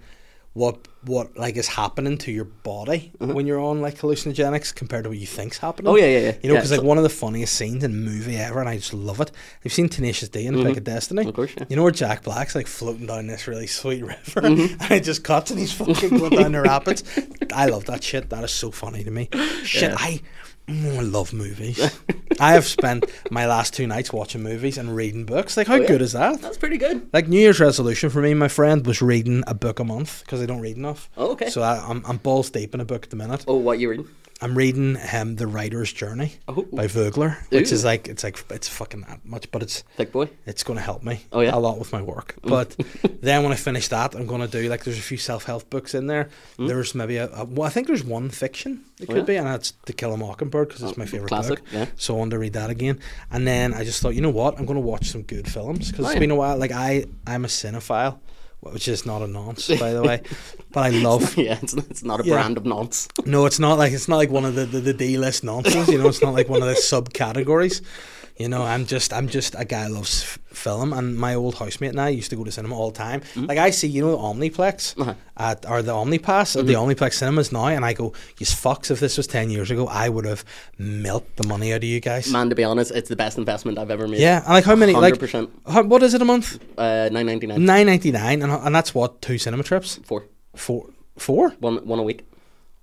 [0.53, 5.09] what what like is happening to your body when you're on like hallucinogenics compared to
[5.09, 5.91] what you think's happening.
[5.93, 6.03] Mm-hmm.
[6.03, 6.35] Oh, yeah, yeah, yeah.
[6.41, 8.69] You know, Yeah, because so- like one of the funniest scenes in movie ever, and
[8.69, 9.31] I just love it.
[9.63, 11.21] You've seen Tenacious D in Pick of Destiny.
[11.21, 11.29] Mm-hmm.
[11.29, 11.65] Of course, yeah.
[11.69, 14.81] You know where Jack Black's like floating down this really sweet river, Mm-hmm.
[14.81, 17.03] and it just cuts and he's fucking going down the rapids.
[17.53, 18.29] I love that shit.
[18.29, 19.29] That is so funny to me.
[19.63, 19.95] Shit, Yeah.
[19.99, 20.21] I.
[20.67, 21.79] mm, I love movies.
[22.39, 25.55] I have spent my last two nights watching movies and reading books.
[25.57, 25.87] Like, how Oh, yeah.
[25.87, 26.41] good is that?
[26.41, 27.07] That's pretty good.
[27.13, 30.41] Like New Year's resolution for me, my friend, was reading a book a month because
[30.41, 31.09] I don't read enough.
[31.17, 31.49] Oh, okay.
[31.49, 33.45] So I, I'm I'm balls deep in a book at the minute.
[33.47, 34.07] Oh, what you reading?
[34.43, 36.63] I'm reading um, The Writer's Journey Oh.
[36.73, 37.75] by Vogler, which Ooh.
[37.75, 40.29] is like it's like it's fucking that much, but it's Thick boy.
[40.45, 41.55] it's going to help me Oh, yeah?
[41.55, 42.35] a lot with my work.
[42.43, 42.75] But
[43.21, 45.69] then when I finish that, I'm going to do like there's a few self help
[45.69, 46.29] books in there.
[46.57, 49.03] There's maybe a, a well, I think there's one fiction it?
[49.03, 49.23] Oh, could yeah?
[49.23, 51.67] be, and that's To Kill a Mockingbird because it's my favorite classic, book.
[51.71, 51.85] yeah.
[51.95, 52.99] So I want to read that again.
[53.31, 55.89] And then I just thought, you know what, I'm going to watch some good films
[55.89, 56.57] because it's been a while.
[56.57, 58.19] Like I, I'm a cinephile.
[58.71, 60.21] Which is not a nonce, by the way,
[60.71, 62.33] but I love yeah, it's, it's not a Yeah.
[62.35, 63.07] brand of nonce.
[63.25, 65.89] no, it's not like it's not like one of the, the, the D list nonsense.
[65.89, 67.81] You know, it's not like one of the subcategories.
[68.37, 71.55] You know, I'm just I'm just a guy who loves f- film, and my old
[71.55, 73.21] housemate and I used to go to cinema all the time.
[73.35, 75.13] Like I see, you know, the Omniplex Uh-huh.
[75.37, 78.89] at or the Omnipass at the Omniplex cinemas now, and I go, "You fucks!
[78.89, 80.43] If this was ten years ago, I would have
[80.79, 83.77] milked the money out of you guys." Man, to be honest, it's the best investment
[83.77, 84.19] I've ever made.
[84.19, 84.93] Yeah, and like how many?
[84.93, 85.49] Like 100%.
[85.67, 86.57] how, what is it a month?
[86.77, 87.63] Uh, nine ninety nine.
[87.65, 89.99] Nine ninety nine, and and that's what two cinema trips.
[90.05, 90.23] Four.
[90.55, 91.49] Four, four.
[91.59, 92.25] One one a week.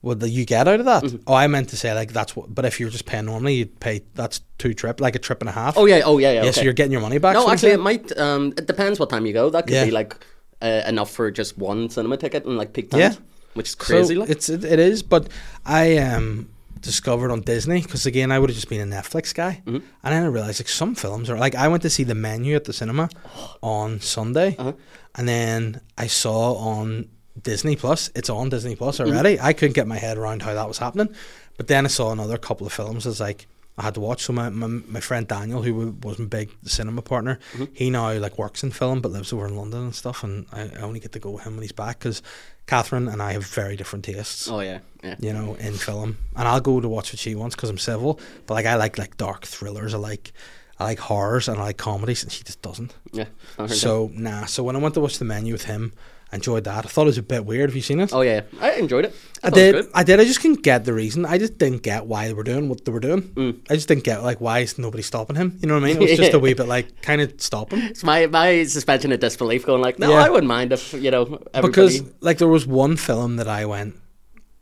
[0.02, 1.02] What do you get out of that?
[1.04, 1.16] Mm-hmm.
[1.26, 2.54] Oh, I meant to say like that's what.
[2.54, 5.48] But if you're just paying normally, you'd pay that's two trip, like a trip and
[5.48, 5.76] a half.
[5.76, 6.34] Oh yeah, oh yeah, yeah.
[6.34, 6.40] yeah.
[6.48, 6.52] okay.
[6.52, 7.34] So you're getting your money back.
[7.34, 8.16] no, actually, it might.
[8.18, 9.50] Um, it depends what time you go.
[9.50, 9.84] That could Yeah.
[9.84, 10.16] be like
[10.62, 13.14] uh, enough for just one cinema ticket and like peak Yeah.
[13.54, 14.14] which is crazy.
[14.14, 14.30] So like.
[14.30, 15.28] it's it, it is, but
[15.66, 16.48] I um
[16.80, 19.84] discovered on Disney because again I would have just been a Netflix guy, Mm-hmm.
[20.02, 22.56] and then I realized like some films are like I went to see the menu
[22.56, 23.10] at the cinema
[23.62, 24.72] on Sunday, Uh-huh.
[25.16, 27.10] and then I saw on
[27.42, 28.10] Disney Plus.
[28.14, 29.10] It's on Disney Plus Mm-hmm.
[29.12, 29.40] already.
[29.40, 31.14] I couldn't get my head around how that was happening,
[31.56, 33.06] but then I saw another couple of films.
[33.06, 33.46] I was like.
[33.78, 34.24] I had to watch.
[34.24, 37.64] So my, my, my friend Daniel, who was my big cinema partner, Mm-hmm.
[37.72, 40.22] he now like works in film but lives over in London and stuff.
[40.22, 42.20] And I, I only get to go with him when he's back because
[42.66, 44.48] Catherine and I have very different tastes.
[44.50, 45.14] Oh yeah, yeah.
[45.18, 48.20] You know, in film, and I'll go to watch what she wants because I'm civil.
[48.46, 49.94] But like, I like like dark thrillers.
[49.94, 50.32] I like,
[50.78, 52.94] I like horrors and I like comedies, and she just doesn't.
[53.12, 53.26] Yeah.
[53.56, 53.74] Heard that.
[53.76, 54.44] So nah.
[54.44, 55.94] So when I went to watch the menu with him,
[56.36, 56.84] enjoyed that.
[56.86, 57.70] I thought it was a bit weird.
[57.70, 58.12] Have you seen it?
[58.12, 59.14] Oh yeah, I enjoyed it.
[59.42, 59.86] I was did.
[59.94, 60.20] I did.
[60.20, 61.24] I just couldn't get the reason.
[61.24, 63.22] I just didn't get why they were doing what they were doing.
[63.22, 63.60] Mm.
[63.70, 65.58] I just didn't get like why is nobody stopping him.
[65.60, 65.96] You know what I mean?
[65.96, 69.12] It was just a wee bit like kind of stop him It's my my suspension
[69.12, 70.24] of disbelief going like, no, Yeah.
[70.24, 71.22] I wouldn't mind if you know
[71.54, 71.66] everybody.
[71.68, 73.94] because like there was one film that I went.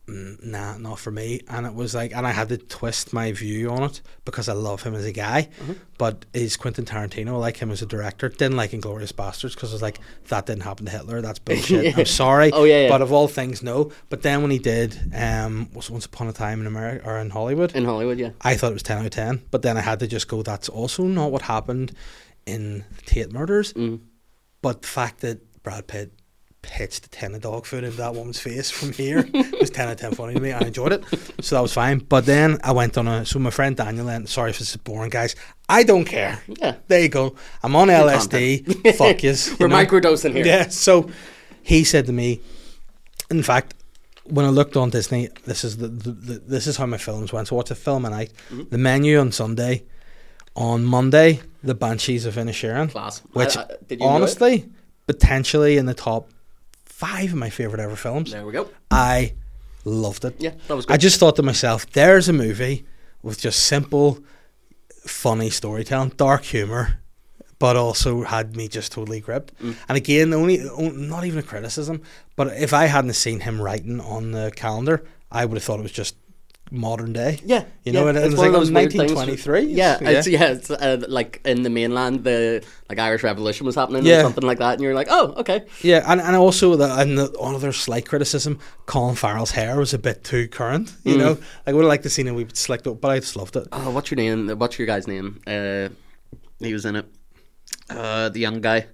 [0.08, 1.40] "Mm, Nah, not for me.
[1.48, 4.52] And it was like, and I had to twist my view on it because I
[4.54, 5.48] love him as a guy.
[5.60, 5.72] Mm-hmm.
[5.98, 8.28] But is Quentin Tarantino I like him as a director?
[8.28, 11.20] Didn't like Inglourious Basterds because I was like, that didn't happen to Hitler.
[11.20, 11.98] That's bullshit.
[11.98, 12.50] I'm sorry.
[12.52, 12.88] Oh, yeah, yeah.
[12.88, 13.92] But of all things, no.
[14.08, 17.30] But then when he did, um, was Once Upon a Time in America or in
[17.30, 17.74] Hollywood?
[17.74, 18.30] in Hollywood, yeah.
[18.40, 20.42] I thought it was 10 out of 10, but then I had to just go,
[20.42, 21.92] that's also not what happened
[22.46, 23.72] in the Tate murders.
[23.74, 24.00] Mm.
[24.62, 26.12] But the fact that Brad Pitt
[26.62, 29.86] pitched a tin of dog food into that woman's face from here it was 10
[29.88, 30.52] out of 10 funny to me.
[30.52, 31.04] I enjoyed it.
[31.40, 31.98] So that was fine.
[31.98, 34.76] But then I went on a, so my friend Daniel, and sorry if this is
[34.76, 35.36] boring, guys.
[35.68, 36.42] I don't care.
[36.46, 36.76] Yeah.
[36.88, 37.36] There you go.
[37.62, 38.94] I'm on LSD.
[38.96, 39.56] Fuck yous.
[39.60, 39.76] We're know?
[39.76, 40.44] microdosing here.
[40.46, 40.68] Yeah.
[40.68, 41.10] So
[41.62, 42.40] he said to me,
[43.30, 43.74] in fact,
[44.24, 47.32] when I looked on Disney, this is the, the, the this is how my films
[47.32, 47.48] went.
[47.48, 48.32] So what's a film a night?
[48.50, 48.68] Mm-hmm.
[48.70, 49.84] The menu on Sunday,
[50.56, 53.20] on Monday, The Banshees of Inisherin, Class.
[53.32, 54.68] which I- I- did you honestly,
[55.06, 56.28] potentially in the top
[56.98, 58.32] five of my favorite ever films.
[58.32, 58.68] There we go.
[58.90, 59.34] I
[59.84, 60.34] loved it.
[60.40, 60.94] Yeah, that was good.
[60.94, 62.86] I just thought to myself, there's a movie
[63.22, 64.18] with just simple,
[65.06, 67.00] funny storytelling, dark humor,
[67.60, 69.56] but also had me just totally gripped.
[69.62, 69.76] Mm.
[69.88, 72.02] And again, only not even a criticism,
[72.34, 75.84] but if I hadn't seen him writing on the calendar, I would have thought it
[75.84, 76.16] was just
[76.70, 77.40] modern day.
[77.44, 78.08] Yeah, You know, yeah.
[78.10, 79.72] and it It's was like of those 1923.
[79.72, 80.10] Yeah, Yeah.
[80.10, 84.18] it's yeah, it's uh, like in the mainland, the like Irish Revolution was happening Yeah.
[84.20, 87.16] or something like that, and you're like, oh, okay, Yeah, and, and also the, and
[87.18, 90.92] the, another slight criticism, Colin Farrell's hair was a bit too current.
[91.04, 91.18] You Mm.
[91.18, 93.18] know, like, I would have liked to see him a wee slicked up, but I
[93.20, 93.66] just loved it.
[93.72, 94.48] oh, what's your name?
[94.58, 95.40] What's your guy's name?
[95.46, 95.88] Uh,
[96.60, 97.06] he was in it.
[97.88, 98.86] Uh, the young guy.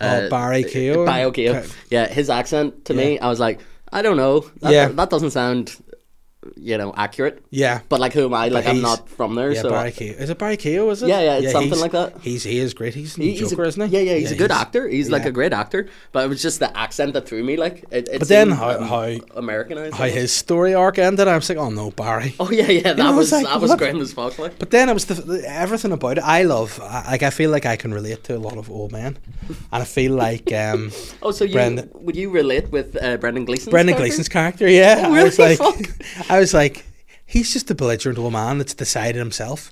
[0.00, 1.04] Oh, Barry Keogh?
[1.04, 1.64] Barry Keogh.
[1.90, 3.60] Yeah, his accent to me, I was like,
[3.92, 4.40] I don't know.
[4.62, 4.88] That, Yeah.
[4.88, 5.76] that doesn't sound,
[6.56, 7.42] you know, accurate.
[7.50, 8.48] Yeah, But like, who am I?
[8.48, 10.14] Like, I'm not from there, Yeah, so Barry Keogh.
[10.18, 10.90] Is it Barry Keogh?
[10.90, 11.08] Is it?
[11.08, 12.18] Yeah, yeah, it's something like that.
[12.20, 12.94] He's he is great.
[12.94, 13.96] He's, He- he's Joker, a, isn't he?
[13.96, 14.88] Yeah, yeah, he's a good he's- actor.
[14.88, 17.56] He's like a great actor, but it was just the accent that threw me.
[17.56, 19.94] Like, it, it But then how- how- Americanized.
[19.94, 22.34] How his story arc ended, I was like, oh no, Barry.
[22.40, 24.38] Oh yeah, yeah, that know, was like, that was grim as fuck.
[24.38, 26.24] Like, But then it was the, the everything about it.
[26.24, 26.80] I love.
[26.82, 29.16] I, like I feel like I can relate to a lot of old men,
[29.48, 30.90] and I feel like um,
[31.22, 33.70] oh, so you Brendan- would you relate with uh, Brendan Gleeson?
[33.70, 34.68] Brendan Gleeson's character.
[34.68, 35.56] Yeah, Oh, I was really?
[35.56, 35.90] like,
[36.32, 36.84] I was like,
[37.26, 39.70] he's just a belligerent old man that's decided himself.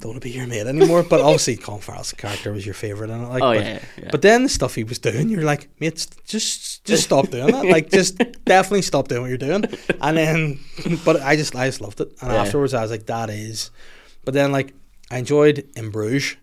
[0.00, 1.02] Don't want to be your mate anymore.
[1.02, 3.28] But obviously, Colin Farrell's character was your favorite in it.
[3.28, 4.08] Like, Oh, but, yeah, yeah.
[4.12, 7.64] But then the stuff he was doing, you're like, mate, just just stop doing that.
[7.64, 9.64] Like, just definitely stop doing what you're doing.
[10.00, 10.60] And then,
[11.04, 12.12] but I just I just loved it.
[12.20, 12.42] And Yeah.
[12.42, 13.72] afterwards, I was like, that is.
[14.24, 14.72] But then, like,
[15.10, 16.36] I enjoyed In Bruges.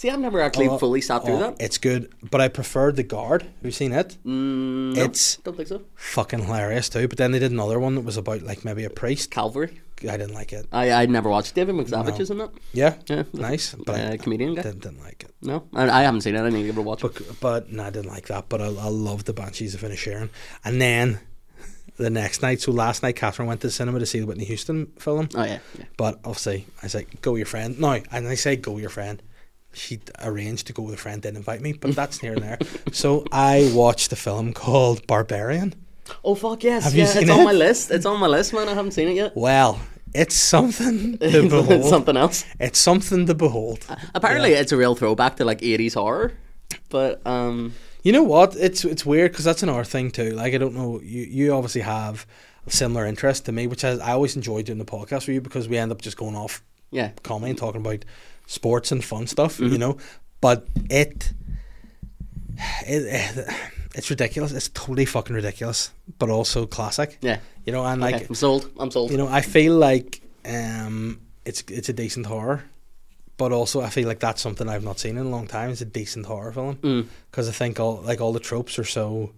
[0.00, 1.56] See, I've never actually Oh, fully sat through oh, that.
[1.60, 3.42] It's good, but I preferred The Guard.
[3.42, 4.16] Have you seen it?
[4.24, 5.82] Mm, no, It's don't think so.
[5.94, 7.06] fucking hilarious too.
[7.06, 9.30] But then they did another one that was about like maybe a priest.
[9.30, 9.78] Calvary.
[10.08, 10.64] I didn't like it.
[10.72, 12.20] I I never watched David McSavage, No.
[12.22, 12.50] isn't it?
[12.72, 13.24] Yeah, Yeah.
[13.34, 14.62] nice, but Uh, I comedian guy.
[14.62, 15.34] didn't, didn't like it.
[15.42, 16.40] No, I, I haven't seen it.
[16.40, 17.02] I need to give it a watch.
[17.02, 18.48] But but no, I didn't like that.
[18.48, 20.30] But I, I loved the Banshees of Inisherin.
[20.64, 21.20] And then
[21.98, 24.46] the next night, so last night, Catherine went to the cinema to see the Whitney
[24.46, 25.28] Houston film.
[25.34, 25.84] oh yeah, yeah.
[25.98, 27.78] But obviously, I like, go with your friend.
[27.78, 29.20] No, and I say go with your friend.
[29.72, 32.58] She arranged to go with a friend, didn't invite me, but that's near and there.
[32.92, 35.74] So I watched a film called Barbarian.
[36.24, 37.30] Oh fuck yes, Have you yeah, it's it?
[37.30, 37.90] on my list.
[37.92, 38.68] It's on my list, man.
[38.68, 39.36] I haven't seen it yet.
[39.36, 39.78] Well,
[40.12, 41.84] it's something to it's behold.
[41.84, 42.44] something else.
[42.58, 43.86] It's something to behold.
[44.14, 46.32] Apparently, it's a real throwback to like '80s horror.
[46.88, 48.56] But um, You know what?
[48.56, 50.30] It's it's weird because that's an our thing too.
[50.30, 52.26] Like I don't know, you you obviously have
[52.66, 55.40] a similar interest to me, which I, I always enjoy doing the podcast with you
[55.40, 58.04] because we end up just going off yeah, comedy and talking about
[58.50, 59.54] sports and fun stuff.
[59.58, 59.72] Mm-hmm.
[59.72, 59.96] You know,
[60.40, 61.32] but it,
[62.86, 63.48] it
[63.94, 64.52] it's ridiculous.
[64.52, 67.18] It's totally fucking ridiculous, but also classic.
[67.20, 67.38] yeah.
[67.66, 68.70] You know, and Okay, like I'm sold.
[68.78, 69.10] I'm sold.
[69.10, 72.64] you know, I feel like um, it's it's a decent horror,
[73.36, 75.70] but also I feel like that's something I've not seen in a long time.
[75.70, 77.06] It's a decent horror film Mm.
[77.30, 79.32] because I think all like all the tropes are so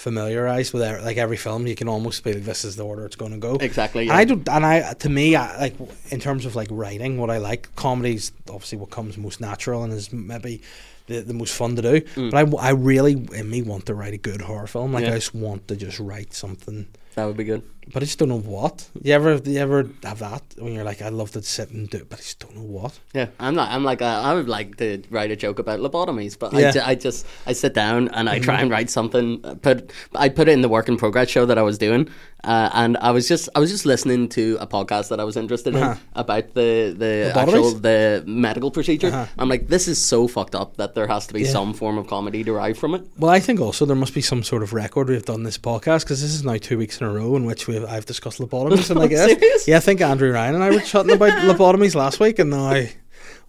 [0.00, 1.66] familiarized with every, like every film.
[1.66, 3.56] You can almost be like, this is the order it's going to go.
[3.56, 4.02] Exactly.
[4.02, 4.16] And Yeah.
[4.16, 5.76] I don't, and I to me, I, like
[6.10, 9.92] in terms of like writing, what I like comedies obviously what comes most natural and
[9.92, 10.62] is maybe
[11.06, 12.00] the, the most fun to do.
[12.00, 12.30] Mm.
[12.30, 14.92] But I, I really in me want to write a good horror film.
[14.94, 15.12] Like Yeah.
[15.12, 17.62] I just want to just write something that would be good.
[17.92, 18.88] But I just don't know what.
[19.02, 21.98] You ever, you ever have that when you're like, I'd love to sit and do
[21.98, 22.98] it, but I just don't know what.
[23.14, 23.70] Yeah, I'm not.
[23.70, 26.68] I'm like, uh, I would like to write a joke about lobotomies, but Yeah.
[26.68, 29.40] I, ju- I just I sit down and I try and write something.
[29.44, 32.08] uh, Put I put it in the work in progress show that I was doing,
[32.44, 35.36] uh, and I was just I was just listening to a podcast that I was
[35.36, 35.98] interested in Uh-huh.
[36.14, 37.38] about the the Lobotomies?
[37.48, 39.08] actual the medical procedure.
[39.08, 39.26] Uh-huh.
[39.38, 41.50] I'm like, this is so fucked up that there has to be Yeah.
[41.50, 43.02] some form of comedy derived from it.
[43.18, 46.02] Well, I think also there must be some sort of record we've done this podcast
[46.04, 48.90] because this is now two weeks in a row in which we've I've discussed lobotomies
[48.90, 49.24] and this.
[49.24, 49.68] Serious?
[49.68, 52.84] Yeah, I think Andrew Ryan and I were chatting about lobotomies last week, and now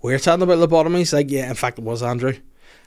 [0.02, 1.14] we're chatting about lobotomies.
[1.14, 2.34] Like, yeah, in fact, it was Andrew,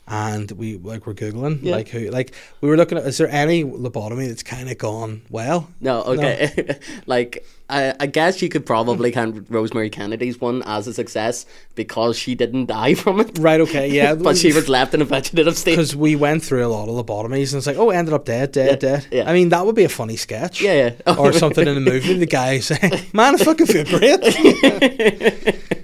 [0.06, 1.76] and we like we're googling Yeah.
[1.76, 5.22] like who like we were looking at is there any lobotomy that's kind of gone
[5.30, 5.68] well?
[5.80, 6.78] No, okay.
[7.06, 12.18] like, I, I guess you could probably count Rosemary Kennedy's one as a success because
[12.18, 13.38] she didn't die from it.
[13.38, 13.60] Right.
[13.62, 13.88] Okay.
[13.88, 14.14] Yeah.
[14.24, 15.72] But she was left in a vegetative state.
[15.72, 18.52] because we went through a lot of lobotomies and it's like, oh, ended up dead,
[18.52, 19.06] dead, Yeah, dead.
[19.10, 19.30] yeah.
[19.30, 20.60] I mean, that would be a funny sketch.
[20.60, 21.14] Yeah, yeah.
[21.18, 22.12] Or something in the movie.
[22.18, 24.20] The guy saying, "Man, I fucking feel great."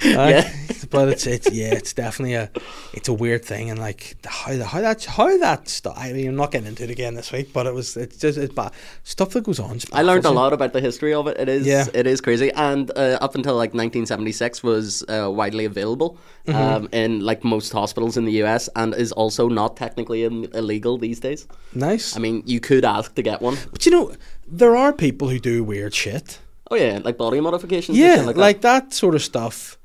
[0.02, 0.52] Yeah.
[0.90, 2.50] But it's it's yeah, it's definitely a
[2.92, 5.94] it's a weird thing and like how the- how that how that stuff.
[5.96, 8.38] I mean, I'm not getting into it again this week, but it was it's just
[8.38, 8.72] it's bad
[9.04, 9.78] stuff that goes on.
[9.92, 11.38] I learned a lot about the history of it.
[11.38, 11.86] It is Yeah.
[11.94, 16.58] it is crazy, and uh, up until like 1976 was uh, widely available Mm-hmm.
[16.58, 21.20] um, in like most hospitals in the US, and is also not technically illegal these
[21.20, 21.46] days.
[21.74, 22.16] Nice.
[22.16, 23.56] I mean, you could ask to get one.
[23.70, 24.12] but you know,
[24.48, 26.38] there are people who do weird shit.
[26.70, 27.98] Oh yeah, like body modifications.
[27.98, 28.94] Yeah, like, like, that.
[28.94, 29.76] sort of stuff.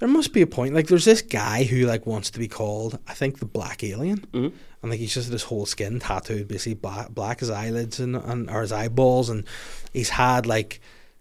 [0.00, 0.74] There must be a point.
[0.74, 4.26] Like, there's this guy who like wants to be called, I think, the Black Alien,
[4.32, 4.52] Mhm.
[4.82, 8.50] and like he's just his whole skin tattooed, basically black, black as eyelids and, and
[8.50, 9.44] or his eyeballs, and
[9.92, 10.80] he's had like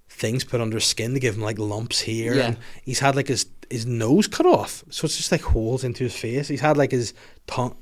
[0.10, 2.46] things put under his skin to give him like lumps here, Yeah.
[2.48, 6.06] and he's had like his his nose cut off, so it's just like holes into
[6.06, 6.48] his face.
[6.48, 7.14] He's had like his
[7.46, 7.76] tongue.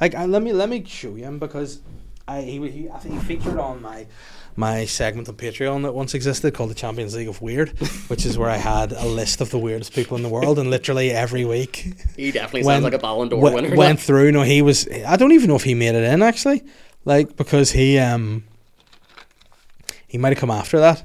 [0.00, 1.80] Like, let me let me show you him because
[2.26, 4.06] I he, he I think he featured on my
[4.56, 7.70] my segment on Patreon that once existed called the Champions League of Weird,
[8.08, 10.70] which is where I had a list of the weirdest people in the world, and
[10.70, 13.76] literally every week he definitely sounds like a Ballon d'Or went, winner.
[13.76, 14.32] went through.
[14.32, 14.88] No, he was.
[15.06, 16.62] I don't even know if he made it in actually,
[17.04, 18.44] like because he um
[20.06, 21.02] he might have come after that.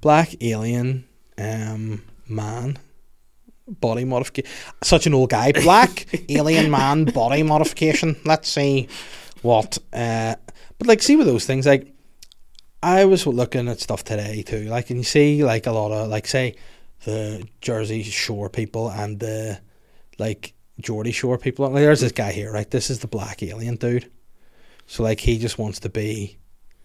[0.00, 1.04] Black alien
[1.38, 2.78] um man
[3.66, 4.50] body modification.
[4.82, 5.52] Such an old guy.
[5.52, 8.16] Black alien man body modification.
[8.24, 8.88] Let's see
[9.42, 9.78] what.
[9.92, 10.36] Uh,
[10.78, 11.91] but like, see with those things like.
[12.82, 16.08] I was looking at stuff today too, like, and you see like a lot of
[16.08, 16.56] like, say,
[17.04, 19.60] the Jersey Shore people and the
[20.18, 21.68] like Geordie Shore people.
[21.68, 22.70] Like, there's this guy here, right?
[22.70, 24.10] This is the black alien dude.
[24.86, 26.38] So like, he just wants to be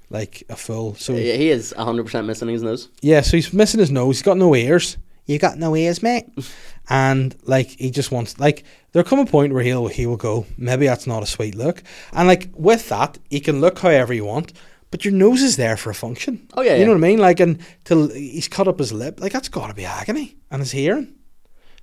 [0.10, 0.96] like a full.
[0.96, 2.90] So Yeah, he is 100% missing his nose.
[3.02, 4.18] yeah, so he's missing his nose.
[4.18, 4.98] He's got no ears.
[5.26, 6.26] You got no ears, mate.
[6.90, 10.46] and like he just wants like there'll come a point where he'll he will go,
[10.58, 11.84] maybe that's not a sweet look.
[12.14, 14.54] And like with that, he can look however you want,
[14.92, 16.48] but your nose is there for a function.
[16.56, 16.86] Oh, yeah, You yeah.
[16.86, 17.20] know what I mean?
[17.20, 20.36] Like and till he's cut up his lip, like that's gotta be agony.
[20.50, 21.14] And his hearing.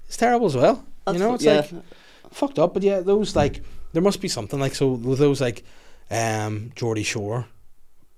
[0.06, 0.84] It's terrible as well.
[1.06, 1.56] That's you know, it's yeah.
[1.56, 1.70] like
[2.30, 2.74] fucked up.
[2.74, 3.62] But yeah, those like
[3.92, 5.64] there must be something like so with those like
[6.10, 7.46] um Geordie Shore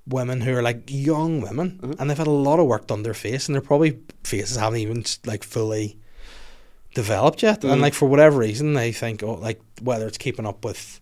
[0.09, 2.01] women who are like young women Mm-hmm.
[2.01, 4.79] and they've had a lot of work done their face and their probably faces haven't
[4.79, 5.99] even like fully
[6.94, 7.72] developed yet Mm.
[7.72, 11.01] and like for whatever reason they think oh like whether it's keeping up with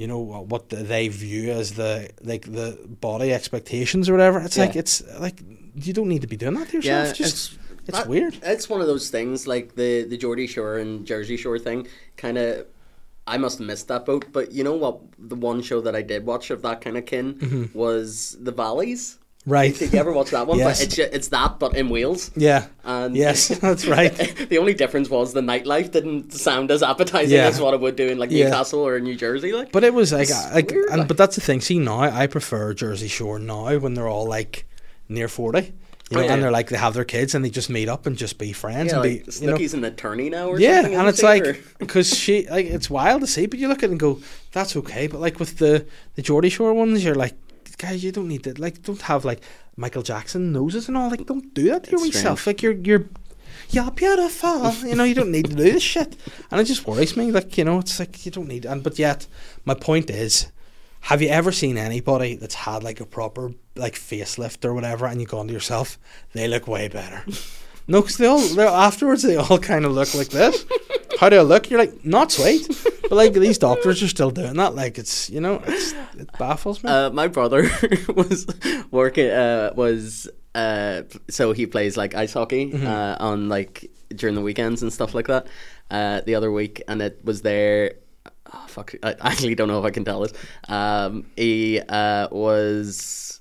[0.00, 0.20] you know
[0.52, 2.68] what they view as the like the
[3.08, 4.64] body expectations or whatever it's Yeah.
[4.66, 5.38] like it's like
[5.86, 7.58] you don't need to be doing that to yourself Yeah, just
[7.88, 11.36] it's, that- weird It's one of those things like the the Geordie Shore and Jersey
[11.36, 11.86] Shore thing.
[12.24, 12.66] Kind of,
[13.26, 14.24] I must have missed that boat.
[14.36, 14.94] But you know what?
[15.32, 17.78] The one show that I did watch of that kind of kin Mm-hmm.
[17.78, 19.18] was the Valleys.
[19.48, 20.58] Right Did you ever watch that one?
[20.58, 20.78] Yes.
[20.84, 22.30] But it's it's that, but in Wales.
[22.36, 24.14] yeah And yes that's right
[24.48, 27.46] the only difference was the nightlife didn't sound as appetizing Yeah.
[27.48, 28.44] as what it would do in like Yeah.
[28.46, 29.52] Newcastle or New Jersey.
[29.52, 31.60] Like, But it was like, like, weird, and, like- but that's the thing.
[31.60, 34.66] See now, I prefer Jersey Shore now when they're all like
[35.08, 35.72] near forty,
[36.10, 36.32] you Oh, yeah.
[36.32, 38.52] and they're like they have their kids and they just meet up and just be
[38.52, 41.22] friends yeah, and like be, you know, Snooki's an attorney now or yeah, and it's
[41.22, 44.20] like because she like it's wild to see, but you look at it and go,
[44.52, 45.06] that's okay.
[45.06, 47.34] But like with the the Geordie Shore ones, you're like,
[47.78, 49.40] guys, you don't need to like don't have like
[49.76, 51.08] Michael Jackson noses and all.
[51.08, 52.46] Like, don't do that to It's yourself.
[52.46, 53.06] Like you're you're.
[53.70, 54.72] You're beautiful.
[54.86, 56.16] You know, you don't need to do this shit.
[56.50, 57.30] And it just worries me.
[57.30, 59.26] Like, you know, it's like you don't need and but yet
[59.64, 60.46] my point is
[61.02, 65.20] have you ever seen anybody that's had like a proper like facelift or whatever and
[65.20, 65.98] you go to yourself,
[66.32, 67.24] they look way better.
[67.88, 70.64] No, because they all afterwards they all kind of look like this.
[71.20, 71.70] How do I look?
[71.70, 72.68] You're like not sweet,
[73.02, 74.74] but like these doctors are still doing that.
[74.74, 76.90] Like it's you know it's, it baffles me.
[76.90, 77.62] Uh, my brother
[78.14, 78.46] was
[78.90, 79.30] working.
[79.30, 82.86] Uh, was uh, so he plays like ice hockey Mm-hmm.
[82.86, 85.46] uh, on like during the weekends and stuff like that.
[85.90, 87.94] Uh, the other week, and it was there.
[88.52, 90.32] Oh, fuck, I actually don't know if I can tell this.
[90.68, 93.40] Um, he uh, was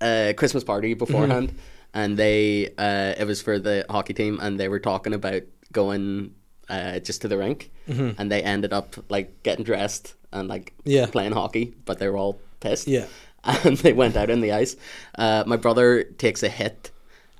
[0.00, 1.56] a Christmas party beforehand,
[1.94, 6.34] and they uh, it was for the hockey team, and they were talking about going
[6.68, 11.06] uh, just to the rink, and they ended up like getting dressed and like Yeah.
[11.06, 12.86] playing hockey, but they were all pissed.
[12.88, 13.06] Yeah.
[13.44, 14.76] and they went out in the ice.
[15.18, 16.90] Uh, my brother takes a hit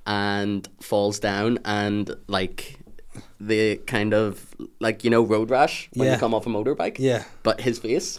[0.06, 2.78] and falls down, and like
[3.38, 6.14] the kind of like you know road rash when Yeah.
[6.14, 6.96] you come off a motorbike.
[6.98, 7.24] Yeah.
[7.42, 8.18] but his face.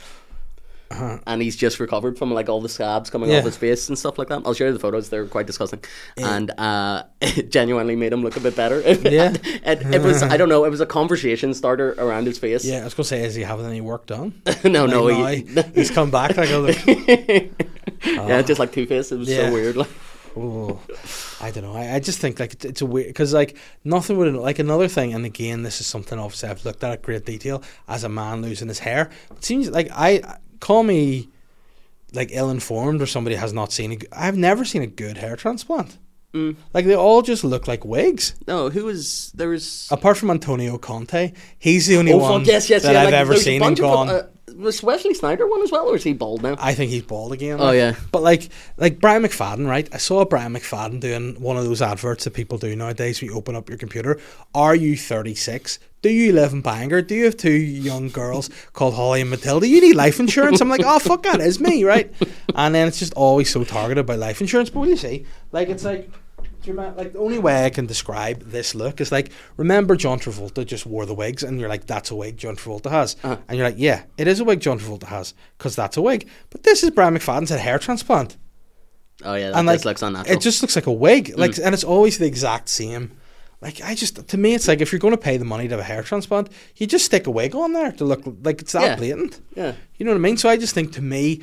[1.26, 3.40] And he's just recovered from like all the scabs coming Yeah.
[3.40, 4.42] off his face and stuff like that.
[4.46, 5.84] I'll show you the photos; they're quite disgusting,
[6.18, 8.82] and uh, it genuinely made him look a bit better.
[9.12, 9.34] Yeah.
[9.66, 12.64] it, it was I don't know, it was a conversation starter around his face.
[12.66, 14.42] Yeah, I was gonna say, is he having any work done?
[14.64, 15.42] no, no, he,
[15.76, 16.74] he's come back like other.
[18.06, 19.12] yeah, just like Two Face.
[19.12, 19.48] It was Yeah.
[19.48, 19.76] so weird.
[19.78, 19.90] Like,
[20.34, 20.80] Oh,
[21.42, 21.74] I don't know.
[21.76, 24.88] I, I just think like it's, it's a weird because like nothing would like another
[24.88, 25.14] thing.
[25.14, 28.42] And again, this is something obviously I've looked at at great detail as a man
[28.42, 29.10] losing his hair.
[29.32, 30.22] It seems like I
[30.62, 31.28] call me
[32.14, 33.96] like ill informed or somebody has not seen a.
[33.98, 35.98] g- I've never seen a good hair transplant.
[36.34, 36.56] Mm.
[36.74, 38.36] Like they all just look like wigs.
[38.48, 42.70] no, who was there was Apart from Antonio Conte, he's the only oh one yes,
[42.70, 44.10] yes, that yeah, I've like, ever seen and of- gone.
[44.10, 46.56] uh, was Wesley Snyder one as well, or is he bald now?
[46.60, 47.60] I think he's bald again.
[47.60, 47.76] Oh, like.
[47.76, 47.96] yeah.
[48.12, 49.88] But like like Brian McFadden, right?
[49.94, 53.36] I saw Brian McFadden doing one of those adverts that people do nowadays when you
[53.38, 54.20] open up your computer.
[54.54, 55.80] Are you 36?
[56.02, 57.02] Do you live in Bangor?
[57.04, 59.68] Do you have two young girls called Holly and Matilda?
[59.68, 60.60] You need life insurance.
[60.60, 62.12] I'm like, oh fuck, that is me, right?
[62.56, 64.70] And then it's just always so targeted by life insurance.
[64.72, 65.26] But what do you see?
[65.52, 66.10] Like it's like.
[66.12, 69.96] do you remember- Like the only way I can describe this look is like remember
[69.96, 73.16] John Travolta just wore the wigs and you're like that's a wig John Travolta has
[73.24, 73.38] Uh-huh.
[73.48, 76.28] and you're like yeah it is a wig John Travolta has because that's a wig
[76.52, 78.38] but this is Brian McFadden's hair transplant
[79.24, 80.36] Oh yeah, that and like looks unnatural.
[80.36, 83.12] it just looks like a wig like and it's always the exact same
[83.62, 85.72] like I just to me it's like if you're going to pay the money to
[85.76, 88.72] have a hair transplant you just stick a wig on there to look like it's
[88.74, 88.96] that Yeah.
[88.96, 89.74] blatant yeah.
[89.98, 90.38] you know what I mean?
[90.38, 91.42] So I just think to me,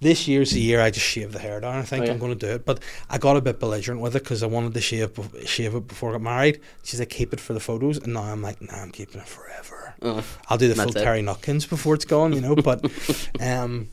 [0.00, 1.74] this year's the year I just shave the hair down.
[1.76, 2.12] I think Oh, yeah.
[2.12, 4.46] I'm going to do it, but I got a bit belligerent with it because I
[4.46, 5.10] wanted to shave
[5.44, 6.60] shave it before I got married.
[6.84, 9.26] She's like, keep it for the photos, and now I'm like, nah, I'm keeping it
[9.26, 9.94] forever.
[10.00, 10.24] Oh.
[10.48, 11.02] I'll do the full it.
[11.02, 12.54] Terry Nutkins before it's gone, you know.
[12.54, 12.84] But
[13.40, 13.88] um,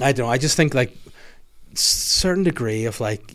[0.00, 0.32] I don't know.
[0.32, 0.96] I just think like
[1.74, 3.34] certain degree of like.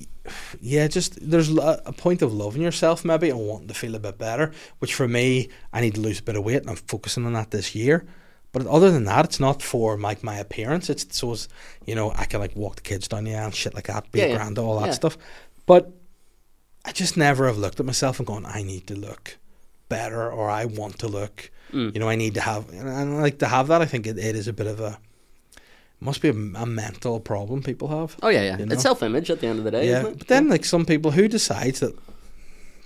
[0.62, 4.18] Yeah, just there's a point of loving yourself maybe and wanting to feel a bit
[4.18, 4.52] better.
[4.80, 7.34] Which for me, I need to lose a bit of weight, and I'm focusing on
[7.34, 8.06] that this year.
[8.52, 10.90] But other than that, it's not for like my appearance.
[10.90, 11.50] It's so as
[11.86, 14.20] you know, I can like walk the kids down the aisle, shit like that, be
[14.20, 14.94] Yeah, a grand, all that Yeah.
[14.94, 15.18] stuff.
[15.66, 15.92] But
[16.86, 19.38] I just never have looked at myself and gone, I need to look
[19.90, 21.52] better, or I want to look.
[21.74, 21.94] Mm.
[21.94, 23.82] You know, I need to have, and I like to have that.
[23.82, 25.00] I think it, it is a bit of a
[26.00, 28.16] must be a, a mental problem people have.
[28.22, 28.58] Oh yeah, yeah.
[28.58, 28.74] You know?
[28.74, 30.18] It's self-image at the end of the day, yeah, isn't it?
[30.20, 31.96] but then like some people who decides that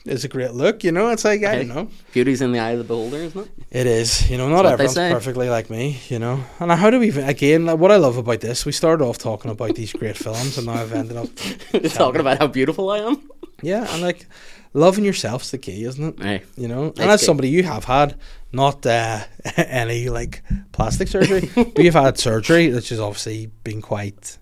[0.05, 0.83] is a great look.
[0.83, 1.57] You know, it's like I Hey.
[1.65, 1.87] don't know.
[2.13, 3.51] Beauty's in the eye of the beholder, isn't it?
[3.71, 6.43] It is, you know, not everyone's perfectly like me, you know.
[6.59, 9.17] And how do we even, again, like, what I love about this, we started off
[9.17, 11.27] talking about these great films, and now I've ended up,
[11.93, 13.29] Talking about how beautiful I am.
[13.61, 14.25] yeah, and like,
[14.73, 16.23] loving yourself's the key, isn't it?
[16.23, 16.43] Hey.
[16.57, 18.15] You know, and That's as somebody you have had
[18.51, 19.19] not uh,
[19.57, 24.37] any like plastic surgery, but you've had surgery, which has obviously been quite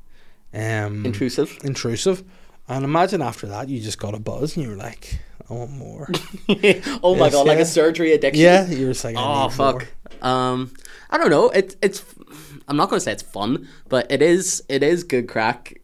[0.54, 1.58] um, Intrusive.
[1.64, 2.24] intrusive.
[2.70, 5.72] And imagine after that, you just got a buzz, and you were like, I want
[5.72, 6.10] more.
[7.02, 8.44] oh my Yes, god, like a surgery addiction.
[8.44, 9.88] yeah, you were like, Oh fuck.
[10.22, 10.74] Um,
[11.10, 11.50] I don't know.
[11.50, 12.04] It, it's.
[12.68, 14.62] I'm not going to say it's fun, but it is.
[14.68, 15.80] It is good crack.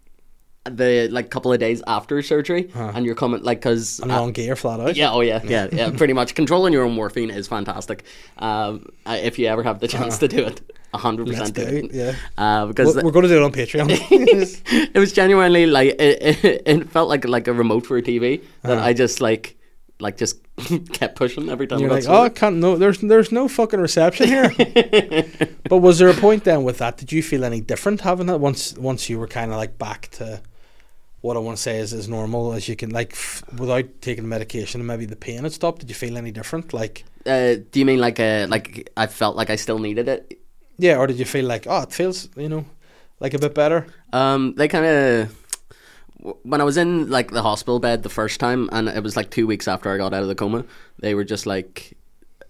[0.66, 4.00] The like couple of days after surgery, and you're coming like because.
[4.00, 4.96] And long gear flat out.
[4.96, 5.92] yeah, oh yeah, yeah, yeah.
[5.92, 8.06] Pretty much controlling your own morphine is fantastic.
[8.38, 10.62] Um, uh, if you ever have the chance to do it,
[10.94, 11.86] hundred Let's percent do do it.
[11.86, 12.16] it, yeah.
[12.38, 13.88] Uh, because We're, we're going to do it on Patreon.
[14.96, 18.42] it was genuinely like it, it, it felt like like a remote for a TV
[18.62, 19.58] that I just like
[20.00, 20.40] like just
[20.94, 21.80] kept pushing every time.
[21.80, 22.58] You're like, oh, I can't.
[22.58, 24.50] No, there's there's no fucking reception here.
[25.70, 26.98] but was there a point then with that?
[26.98, 30.10] Did you feel any different having that once once you were kind of like back
[30.12, 30.42] to
[31.24, 34.28] what I want to say is as normal as you can, like f- without taking
[34.28, 35.80] medication and maybe the pain had stopped?
[35.80, 36.74] Did you feel any different?
[36.74, 40.40] Like, uh, do you mean like uh, like I felt like I still needed it?
[40.78, 42.66] yeah, or did you feel like, oh, it feels, you know,
[43.20, 43.88] like a bit better?
[44.12, 45.40] Um, they kind of
[46.44, 49.30] when I was in like the hospital bed the first time, and it was like
[49.30, 50.66] two weeks after I got out of the coma.
[51.00, 51.94] They were just like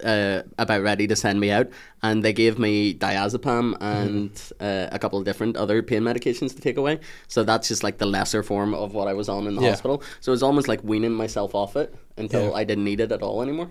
[0.04, 1.68] uh, about ready to send me out,
[2.02, 6.60] and they gave me diazepam and uh, a couple of different other pain medications to
[6.60, 7.00] take away.
[7.28, 9.70] So that's just like the lesser form of what I was on in the Yeah.
[9.70, 10.02] hospital.
[10.20, 12.52] So it was almost like weaning myself off it until Yeah.
[12.52, 13.70] I didn't need it at all anymore.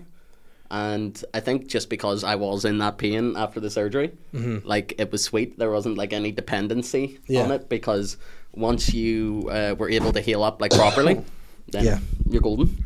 [0.70, 4.10] And I think just because I was in that pain after the surgery,
[4.64, 5.58] like it was sweet.
[5.58, 7.32] There wasn't like any dependency Mm-hmm.
[7.32, 7.42] Yeah.
[7.44, 8.16] on it because
[8.52, 11.20] once you uh, were able to heal up like properly,
[11.70, 11.98] then Yeah.
[12.28, 12.76] you're golden.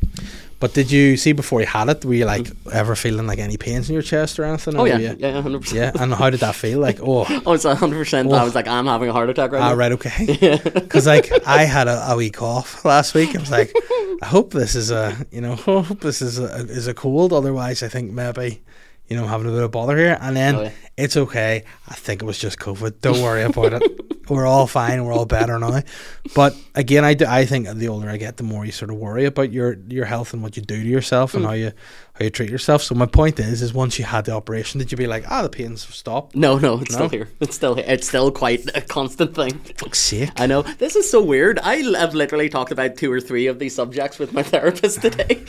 [0.60, 2.04] But did you see before you had it?
[2.04, 4.74] Were you like ever feeling like any pains in your chest or anything?
[4.76, 5.94] Oh or yeah, you- yeah, hundred percent.
[5.94, 6.02] yeah.
[6.02, 6.80] And how did that feel?
[6.80, 8.32] Like, oh, Oh, it's hundred percent.
[8.32, 8.44] I Oh.
[8.44, 9.74] was like, I'm having a heart attack right ah, now.
[9.76, 10.36] right, okay.
[10.40, 13.36] Yeah, Because like I had a, a week off last week.
[13.36, 13.72] I was like,
[14.20, 17.32] I hope this is a, you know, I hope this is a is a cold.
[17.32, 18.60] Otherwise, I think maybe,
[19.08, 20.18] you know, having a bit of bother here.
[20.20, 20.70] And then Oh, yeah.
[20.96, 21.64] it's okay.
[21.88, 23.00] I think it was just COVID.
[23.00, 23.82] Don't worry about it.
[24.28, 25.04] We're all fine.
[25.06, 25.80] We're all better now.
[26.34, 28.96] But again, I, do, I think the older I get, the more you sort of
[28.98, 31.36] worry about your your health and what you do to yourself Mm.
[31.36, 31.72] and how you
[32.18, 32.82] how you treat yourself.
[32.82, 35.42] So my point is, is once you had the operation, did you be like, ah,
[35.42, 36.34] the pains have stopped?
[36.34, 36.96] No, no, it's No?
[36.96, 37.28] still here.
[37.40, 37.84] It's still here.
[37.86, 39.58] It's still quite a constant thing.
[39.76, 40.30] Fuck's sake.
[40.36, 41.58] I know this is so weird.
[41.60, 45.44] I have literally talked about two or three of these subjects with my therapist today.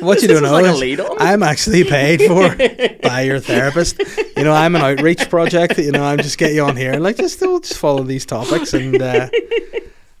[0.00, 1.16] What you don't know like a is lead on.
[1.18, 2.54] I'm actually paid for
[3.02, 3.98] by your therapist.
[4.36, 5.78] You know, I'm an outreach project.
[5.78, 8.74] You know, I'm just get you on here and like just just follow these topics
[8.74, 9.28] and uh,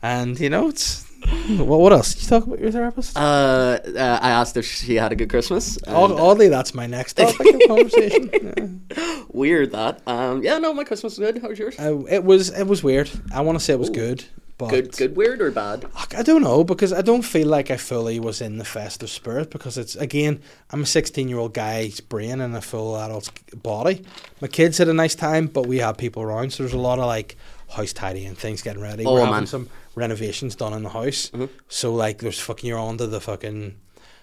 [0.02, 1.09] and you know it's
[1.58, 3.16] what what else did you talk about your therapist?
[3.16, 5.76] Uh, uh, I asked if she had a good Christmas.
[5.78, 8.82] and- Oddly, that's my next topic of conversation.
[8.96, 9.22] Yeah.
[9.32, 10.02] Weird that.
[10.06, 11.40] Um, yeah, no, my Christmas was good.
[11.42, 11.78] How was yours?
[11.78, 13.10] Uh, it was it was weird.
[13.32, 14.24] I want to say it was good,
[14.58, 15.82] but good, good, weird or bad?
[15.92, 19.08] Fuck, I don't know because I don't feel like I fully was in the festive
[19.08, 23.30] spirit because it's again I'm a 16 year old guy's brain and a full adult's
[23.54, 24.04] body.
[24.40, 26.98] My kids had a nice time, but we had people around, so there's a lot
[26.98, 27.36] of like
[27.70, 29.04] house tidying, things getting ready.
[29.06, 29.46] Oh, We're having man.
[29.46, 29.68] some
[30.00, 31.46] renovations done in the house, mm-hmm.
[31.68, 33.76] so like there's fucking you're on to the fucking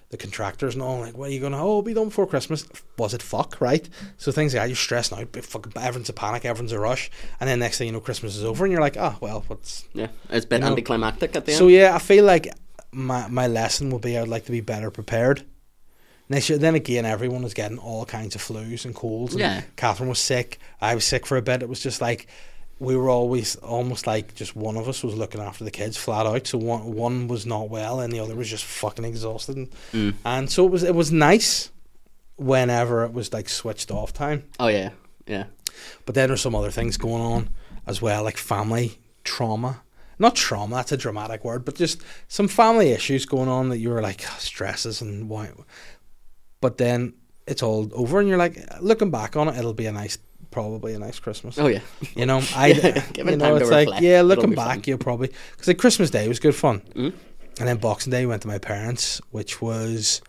[0.09, 1.61] the contractors and all like, what are you gonna?
[1.61, 2.67] Oh, be done before Christmas.
[2.97, 3.87] Was it fuck right?
[4.17, 5.31] So things like that, you're stressing out.
[5.31, 8.35] But fucking everyone's a panic, everyone's a rush, and then next thing you know, Christmas
[8.35, 11.45] is over, and you're like, oh well, what's Yeah, it's been You know, anticlimactic at
[11.45, 11.59] the end.
[11.59, 12.47] so yeah, I feel like
[12.91, 15.45] my my lesson will be I'd like to be better prepared.
[16.29, 19.33] Next year, then again, everyone was getting all kinds of flus and colds.
[19.33, 19.61] And Yeah.
[19.77, 20.59] Catherine was sick.
[20.81, 21.63] I was sick for a bit.
[21.63, 22.27] It was just like
[22.79, 26.25] we were always almost like just one of us was looking after the kids flat
[26.27, 26.45] out.
[26.47, 29.57] So one one was not well, and the other was just fucking exhausted.
[29.57, 30.13] And, Mm.
[30.25, 31.71] and so it was it was nice
[32.35, 34.43] whenever it was like switched off time.
[34.59, 34.91] Oh yeah,
[35.25, 35.45] yeah.
[36.05, 37.49] But then there's some other things going on
[37.85, 39.81] as well, like family trauma.
[40.19, 43.89] Not trauma, that's a dramatic word, but just some family issues going on that you
[43.89, 45.51] were like "Ah, stresses and why.
[46.59, 47.13] But then
[47.45, 50.17] it's all over, and you're like, looking back on it, it'll be a nice,
[50.57, 51.59] probably a nice Christmas.
[51.59, 51.81] Oh yeah.
[52.15, 54.01] You know, I, Yeah, you know, it's like, reflect.
[54.03, 54.83] yeah, looking back, fun.
[54.87, 57.13] you'll probably because like Christmas Day was good fun, Mhm.
[57.59, 60.21] and then Boxing Day we went to my parents, which was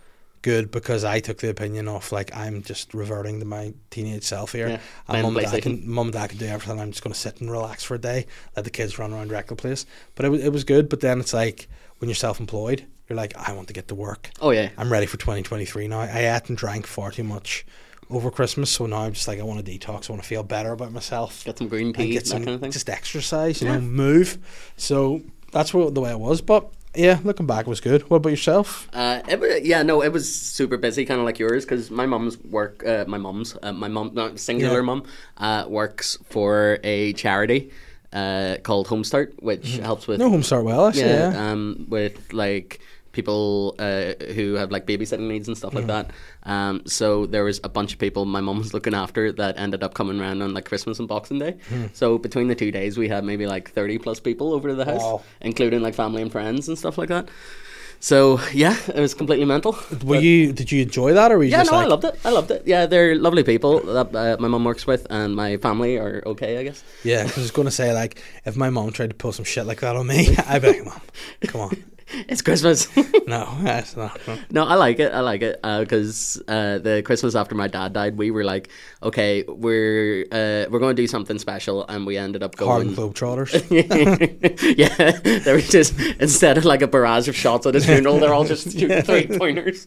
[0.43, 4.53] good because I took the opinion of like I'm just reverting to my teenage self
[4.53, 6.79] here, Yeah, and mum and dad can mum and dad can do everything.
[6.79, 9.31] I'm just going to sit and relax for a day, let the kids run around
[9.33, 9.87] wreck the place.
[10.15, 10.89] But it was it was good.
[10.91, 11.69] But then it's like
[11.99, 14.31] when you're self-employed, you're like I want to get to work.
[14.43, 14.69] Oh yeah.
[14.77, 16.01] I'm ready for 2023 now.
[16.01, 17.65] I ate and drank far too much
[18.11, 20.09] over Christmas, so now I'm just like I want to detox.
[20.09, 22.45] I want to feel better about myself Get some green and tea, get that some
[22.45, 22.71] kind of thing.
[22.71, 23.75] just exercise, you Yeah.
[23.75, 24.39] know, move.
[24.77, 26.41] So that's what the way it was.
[26.41, 28.03] But yeah, looking back, it was good.
[28.11, 28.89] What about yourself?
[28.93, 32.39] Uh, it yeah, no, it was super busy, kind of like yours, because my mom's
[32.45, 34.83] work, uh, my mom's, uh, my mum, not singular Yeah.
[34.83, 35.03] mum,
[35.37, 37.71] uh, works for a charity
[38.13, 41.03] uh, called Homestart, which helps with No home start well, actually.
[41.03, 42.81] yeah, Yeah, um, with like
[43.19, 46.05] people uh, who have like babysitting needs and stuff like that.
[46.45, 49.83] Um, so there was a bunch of people my mum was looking after that ended
[49.83, 51.53] up coming around on like Christmas and Boxing Day.
[51.93, 54.85] So between the two days, we had maybe like thirty plus people over to the
[54.93, 55.23] house, Wow.
[55.41, 57.29] including like family and friends and stuff like that.
[58.01, 59.77] So yeah, it was completely mental.
[60.05, 60.53] Were you?
[60.53, 62.15] Did you enjoy that, or were you Yeah, just no, like, I loved it.
[62.25, 62.63] I loved it.
[62.65, 66.59] Yeah, they're lovely people that uh, my mum works with, and my family are okay,
[66.59, 66.81] I guess.
[67.03, 69.45] Yeah, 'cause I was going to say like if my mom tried to pull some
[69.45, 71.01] shit like that on me, I'd be like, mom,
[71.49, 71.77] come on,
[72.31, 72.87] It's Christmas.
[73.29, 74.19] no, that's not.
[74.27, 74.39] No.
[74.51, 75.13] No, I like it.
[75.13, 78.71] I like it because uh, the Christmas after my dad died, we were like,
[79.03, 82.95] okay, we're uh, we're going to do something special, and we ended up going Harlem
[82.95, 83.13] going.
[83.13, 83.53] Globetrotters.
[84.79, 88.35] yeah, they were just instead of like a barrage of shots at his funeral, they're
[88.35, 89.87] all just shooting three pointers.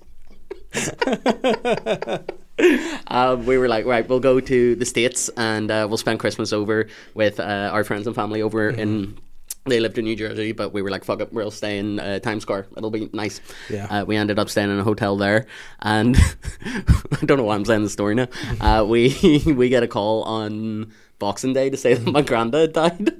[3.07, 6.53] um, we were like, right, we'll go to the states and uh, we'll spend Christmas
[6.53, 9.17] over with uh, our friends and family over in.
[9.65, 12.17] They lived in New Jersey, but we were like, "Fuck it, we'll stay in uh,
[12.19, 12.65] Times Square.
[12.75, 13.39] It'll be nice."
[13.69, 13.85] Yeah.
[13.85, 15.45] Uh, we ended up staying in a hotel there,
[15.81, 16.17] and
[16.65, 18.27] I don't know why I'm saying the story now.
[18.59, 23.13] Uh, we we get a call on Boxing Day to say that my granddad died.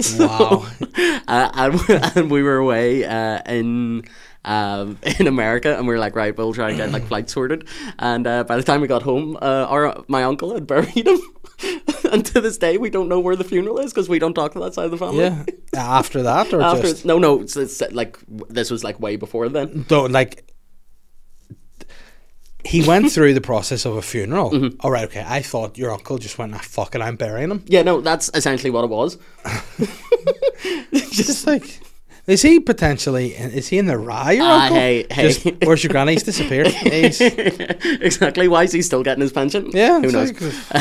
[0.00, 0.66] So, Wow.
[1.28, 4.04] uh, and, and we were away uh, in
[4.44, 7.68] um, in America, and we were like, right, we'll try and get like flights sorted.
[7.98, 11.20] And uh, by the time we got home, uh, our my uncle had buried him.
[12.12, 14.52] and to this day, we don't know where the funeral is because we don't talk
[14.52, 15.24] to that side of the family.
[15.24, 15.44] yeah.
[15.74, 19.48] After that, or After just no, no, it's, it's like this was like way before
[19.48, 19.84] then.
[19.88, 20.44] don't like.
[22.62, 24.50] He went through the process of a funeral.
[24.50, 24.80] Mm-hmm.
[24.80, 25.24] All right, okay.
[25.26, 27.64] I thought your uncle just went, ah, fuck it, I'm burying him.
[27.66, 29.16] Yeah, no, that's essentially what it was.
[30.92, 31.80] Just like,
[32.26, 33.30] Is he potentially?
[33.32, 34.32] Is he in the rye?
[34.32, 34.76] Your Ah, uncle?
[34.76, 35.22] hey, hey.
[35.32, 36.12] Just, where's your granny?
[36.12, 36.66] He's disappeared.
[36.68, 38.46] He's, exactly.
[38.48, 39.70] Why is he still getting his pension?
[39.72, 40.32] yeah, Who knows?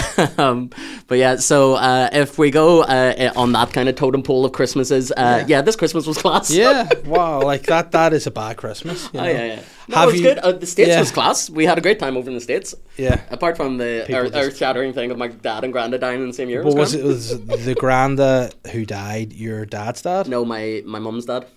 [0.37, 0.69] um,
[1.07, 4.51] but yeah, so uh, if we go uh, on that kind of totem pole of
[4.51, 5.61] Christmases, uh, yeah.
[5.61, 6.51] this Christmas was class.
[6.51, 6.87] yeah.
[7.05, 7.41] Wow.
[7.41, 7.91] Like that.
[7.91, 9.09] That is a bad Christmas.
[9.13, 9.61] you Oh, yeah, yeah.
[9.89, 10.37] No, Have it was you- good.
[10.37, 10.99] Uh, the States yeah.
[10.99, 11.49] was class.
[11.49, 12.75] We had a great time over in the States.
[12.95, 13.21] Yeah.
[13.31, 16.33] Apart from the earth, just- earth-shattering thing of my dad and granddad dying in the
[16.33, 16.61] same year.
[16.63, 20.27] But was it was the granda who died your dad's dad?
[20.27, 21.47] No, my, my mum's dad.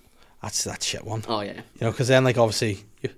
[0.41, 1.23] That's that shit one.
[1.27, 1.53] Oh, yeah.
[1.53, 3.09] You know, because then like obviously, you,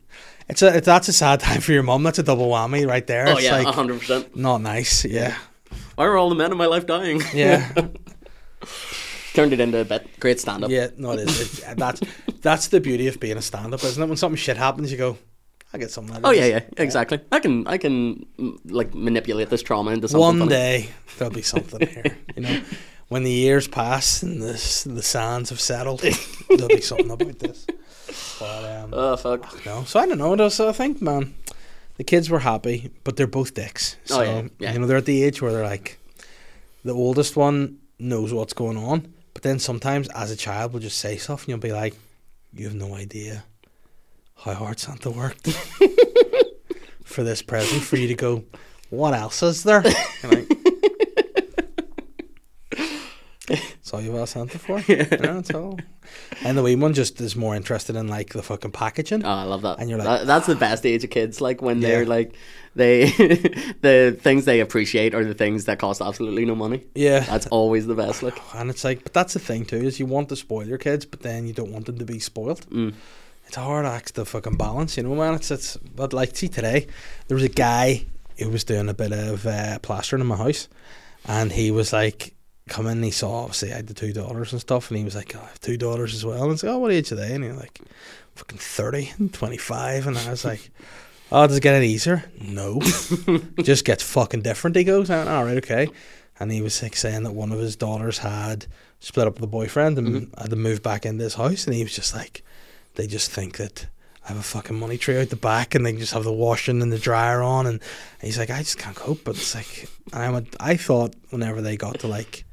[0.50, 2.04] it's a it's, that's a sad time for your mum.
[2.04, 3.28] That's a double whammy right there.
[3.30, 4.36] Oh, it's yeah, like 100%.
[4.36, 5.06] not nice.
[5.06, 5.36] Yeah.
[5.96, 7.22] Why are all the men in my life dying?
[7.34, 7.72] Yeah.
[9.36, 10.08] Turned it into a bit.
[10.20, 10.70] Great stand-up.
[10.72, 11.60] Yeah, no, it is.
[11.64, 12.02] It, that's
[12.42, 14.08] that's the beauty of being a stand-up, isn't it?
[14.08, 15.18] When something shit happens, you go,
[15.74, 17.20] "I get something." Of Oh, this." yeah, yeah, exactly.
[17.32, 20.50] I can, I can, mm, like, manipulate this trauma into something One funny.
[20.50, 22.18] day there'll be something here.
[22.36, 22.62] You know,
[23.10, 24.54] when the years pass and the
[24.90, 26.02] the sands have settled,
[26.50, 27.66] there'll be something about this.
[28.40, 29.66] But um, Oh, fuck.
[29.66, 30.50] no, so I don't know.
[30.50, 31.34] So I think, man,
[31.98, 33.98] the kids were happy, but they're both dicks.
[34.06, 34.74] So Oh, yeah, yeah.
[34.74, 35.98] you know, they're at the age where they're like,
[36.84, 40.98] the oldest one knows what's going on, but then sometimes as a child we'll just
[40.98, 41.94] say stuff, and you'll be like,
[42.54, 43.44] you have no idea
[44.38, 45.48] how hard Santa worked
[47.04, 48.44] for this present for you to go.
[48.90, 49.84] What else is there?
[50.24, 50.55] Like,
[53.48, 54.80] That's all you've asked Santa for.
[54.88, 55.80] Yeah, that's all.
[56.44, 59.24] And the wee one just is more interested in like the fucking packaging.
[59.26, 59.80] Oh, I love that.
[59.80, 61.42] And you're like, That- that's the best age of kids.
[61.42, 61.88] Like when Yeah.
[61.90, 62.36] they're like,
[62.76, 63.06] they,
[63.82, 66.84] the things they appreciate are the things that cost absolutely no money.
[66.94, 68.22] Yeah, That's always the best.
[68.24, 70.78] Like, and it's like, but that's the thing too is you want to spoil your
[70.78, 72.66] kids, but then you don't want them to be spoiled.
[72.70, 72.94] Mm.
[73.48, 75.36] It's a hard act to fucking balance, you know, man.
[75.36, 75.78] It's it's.
[75.78, 76.88] But like, see today,
[77.28, 78.06] there was a guy
[78.40, 80.68] who was doing a bit of uh, plastering in my house,
[81.26, 82.34] and he was like,
[82.68, 85.04] come in, and he saw obviously I had the two daughters and stuff, and he
[85.04, 87.12] was like, oh, I have two daughters as well, and was like, oh, what age
[87.12, 87.34] are they?
[87.34, 87.80] And he was like,
[88.36, 90.72] fucking thirty and twenty five, and I was like.
[91.32, 92.24] Oh, does it get any easier?
[92.40, 92.80] No.
[93.64, 94.76] Just gets fucking different.
[94.76, 95.90] He goes, "Oh, all right, okay.
[96.40, 98.68] And he was like saying that one of his daughters had
[99.00, 100.42] split up with a boyfriend and mm-hmm.
[100.42, 102.44] had to move back into his house, and he was just like,
[102.96, 103.88] they just think that
[104.24, 106.82] I have a fucking money tree out the back, and they just have the washing
[106.82, 107.80] and the dryer on, and
[108.22, 109.24] he's like, I just can't cope.
[109.24, 112.45] But it's like, I went, I thought whenever they got to like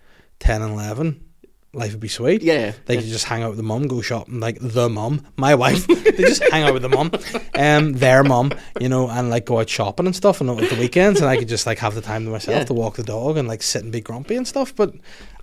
[0.43, 1.25] ten and eleven,
[1.73, 2.43] life would be sweet.
[2.43, 5.55] yeah, They could just hang out with the mum, go shopping like the mum, my
[5.55, 5.87] wife.
[5.87, 7.11] they just hang out with the mum,
[7.55, 10.77] um, their mum, you know, and like go out shopping and stuff, and at the
[10.77, 12.65] weekends, and I could just like have the time to myself Yeah.
[12.65, 14.75] to walk the dog and like sit and be grumpy and stuff.
[14.77, 14.95] But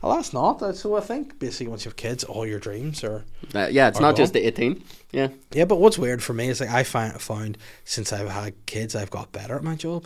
[0.03, 0.75] alas, not.
[0.75, 3.23] So I think basically once you have kids, all your dreams are
[3.55, 4.17] Uh, yeah, it's Or not go.
[4.23, 4.83] just the eighteen.
[5.11, 5.65] Yeah, yeah.
[5.65, 9.09] But what's weird for me is like I find found since I've had kids, I've
[9.09, 10.05] got better at my job.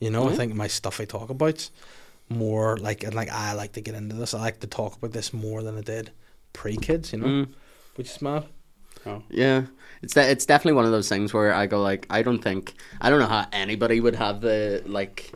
[0.00, 0.36] You know, I Mhm.
[0.36, 1.70] think my stuff I talk about's
[2.28, 4.34] more like and like I like to get into this.
[4.34, 6.10] I like to talk about this more than I did
[6.52, 7.12] pre kids.
[7.12, 7.48] You know, Mm.
[7.96, 8.44] which is mad.
[9.06, 9.22] Oh.
[9.30, 9.64] Yeah.
[10.02, 12.74] It's de- it's definitely one of those things where I go like, I don't think,
[13.00, 15.32] I don't know how anybody would have the like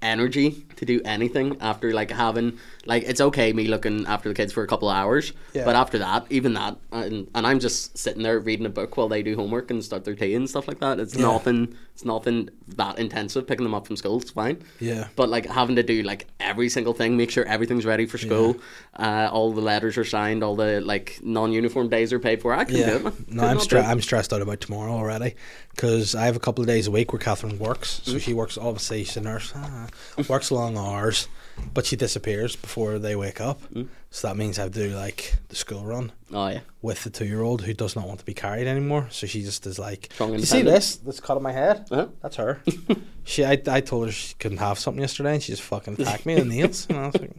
[0.00, 4.52] energy to do anything after like having like it's okay me looking after the kids
[4.52, 5.64] for a couple of hours Yeah.
[5.64, 9.08] but after that even that and, and i'm just sitting there reading a book while
[9.08, 11.22] they do homework and start their tea and stuff like that it's Yeah.
[11.22, 15.06] nothing it's nothing that intensive picking them up from school it's fine Yeah.
[15.14, 18.56] but like having to do like every single thing make sure everything's ready for school
[18.98, 22.64] uh, all the letters are signed all the like non-uniform days are paid for I
[22.64, 23.28] can do it.
[23.30, 25.34] No, I'm stre- I'm stressed out about tomorrow already
[25.74, 28.00] because I have a couple of days a week where Catherine works.
[28.04, 29.86] So she works obviously she's a nurse, ah,
[30.28, 31.28] works long hours,
[31.74, 33.60] but she disappears before they wake up.
[33.72, 33.88] Mm.
[34.10, 37.10] So that means I have to do like the school run oh yeah with the
[37.10, 39.08] two year old who does not want to be carried anymore.
[39.10, 40.96] So she just is like, you see this?
[40.96, 41.86] This cut on my head.
[41.90, 42.08] Uh-huh.
[42.20, 42.60] That's her.
[43.24, 46.26] she, I, I told her she couldn't have something yesterday, and she just fucking attacked
[46.26, 46.86] me in the nails.
[46.88, 47.30] And I was like,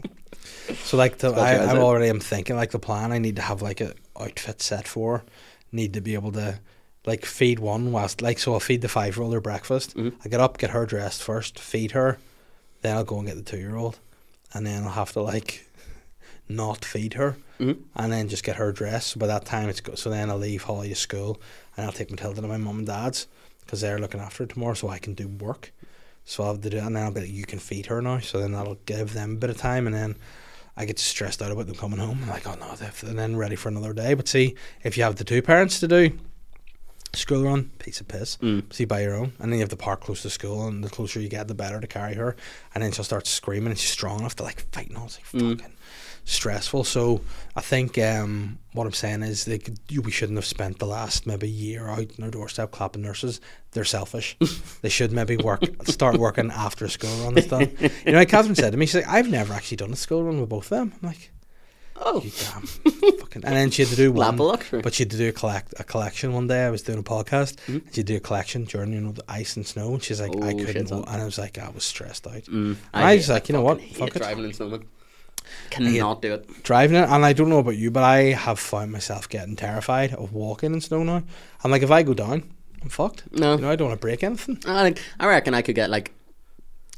[0.83, 3.11] so like, the, I, I'm already, I'm thinking like the plan.
[3.11, 5.17] I need to have like a outfit set for.
[5.19, 5.23] her.
[5.71, 6.59] Need to be able to
[7.05, 9.95] like feed one whilst like so I'll feed the five year old her breakfast.
[9.95, 10.13] Mhm.
[10.23, 12.17] I get up, get her dressed first, feed her,
[12.83, 13.97] then I'll go and get the two year old,
[14.53, 15.65] and then I'll have to like
[16.49, 17.79] not feed her Mhm.
[17.95, 19.09] and then just get her dressed.
[19.11, 21.39] So by that time, it's go- so then I'll leave Holly to school
[21.77, 23.27] and I'll take Matilda to my mum and dad's
[23.61, 25.71] because they're looking after her tomorrow, so I can do work.
[26.25, 28.01] So I'll have to do, that and then I'll be like, you can feed her
[28.01, 28.19] now.
[28.19, 30.15] So then that'll give them a bit of time, and then
[30.75, 32.19] I get stressed out about them coming home.
[32.23, 34.13] I'm like, oh no, they've- and then ready for another day.
[34.13, 36.17] But see, if you have the two parents to do
[37.13, 38.37] school run, piece of piss.
[38.37, 38.71] Mm.
[38.73, 40.89] See by your own, and then you have the park close to school, and the
[40.89, 42.35] closer you get, the better to carry her.
[42.73, 45.05] And then she'll start screaming, and she's strong enough to like fight, and all.
[45.05, 45.59] It's like Mm.
[45.59, 45.73] fucking
[46.25, 46.85] stressful.
[46.85, 47.21] So
[47.55, 51.27] I think um, what I'm saying is like you, we shouldn't have spent the last
[51.27, 53.41] maybe year out on our doorstep clapping nurses.
[53.71, 54.37] They're selfish.
[54.81, 57.69] they should maybe work, start working after a school run is done.
[58.05, 60.23] You know, like Catherine said to me, she's like, I've never actually done a school
[60.23, 60.93] run with both of them.
[61.01, 61.29] I'm like.
[61.95, 63.45] Oh, You damn fucking.
[63.45, 64.81] And then she had to do one, of luxury.
[64.81, 66.65] but she had to do a collect a collection one day.
[66.65, 67.55] I was doing a podcast.
[67.67, 67.73] Mhm.
[67.75, 69.93] And she had to do a collection during you know the ice and snow.
[69.93, 72.43] And she's like, I Oh, couldn't, and I was like, I was stressed out.
[72.45, 73.79] Mm, I hate- was like, you know what?
[73.79, 74.19] fucking Fuck hate it.
[74.19, 74.83] driving in snowman.
[75.69, 76.63] Cannot do it.
[76.63, 80.13] driving it, and I don't know about you, but I have found myself getting terrified
[80.13, 81.21] of walking in snow now.
[81.63, 82.49] I'm like, if I go down,
[82.81, 83.23] I'm fucked.
[83.31, 84.59] No, You know, I don't want to break anything.
[84.65, 86.11] I think I reckon I could get like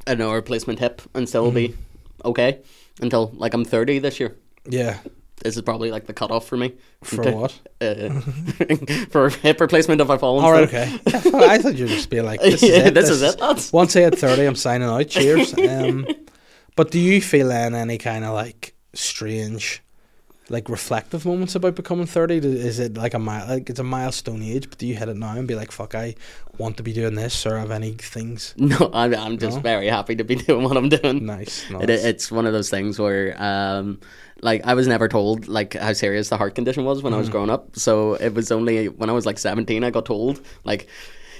[0.08, 2.28] an hour replacement hip and still be Mm-hmm.
[2.30, 2.60] okay
[3.02, 4.36] until like I'm 30 this year.
[4.68, 5.00] Yeah.
[5.44, 6.74] This is probably like the cutoff for me.
[7.04, 7.60] For To- what?
[7.82, 8.20] Uh,
[9.10, 10.40] for hip replacement if I fall.
[10.40, 10.98] All right, okay.
[11.08, 12.94] I thought you'd just be like, this is Yeah, it.
[12.94, 13.72] this is it, lads.
[13.74, 15.08] Once I hit 30, I'm signing out.
[15.10, 15.54] Cheers.
[15.70, 16.08] Um,
[16.76, 19.82] but do you feel then any kind of like strange,
[20.50, 22.38] like reflective moments about becoming 30?
[22.38, 25.18] Is it like a mile, like it's a milestone age, but do you hit it
[25.18, 26.16] now and be like, fuck, I
[26.58, 28.54] want to be doing this or have any things?
[28.60, 29.62] No, I'm, I'm just No?
[29.62, 31.26] very happy to be doing what I'm doing.
[31.26, 31.66] Nice.
[31.72, 34.00] It, it's one of those things where, um,
[34.42, 37.30] like, I was never told like how serious the heart condition was when I was
[37.30, 37.76] growing up.
[37.78, 40.88] So it was only when I was like seventeen I got told like,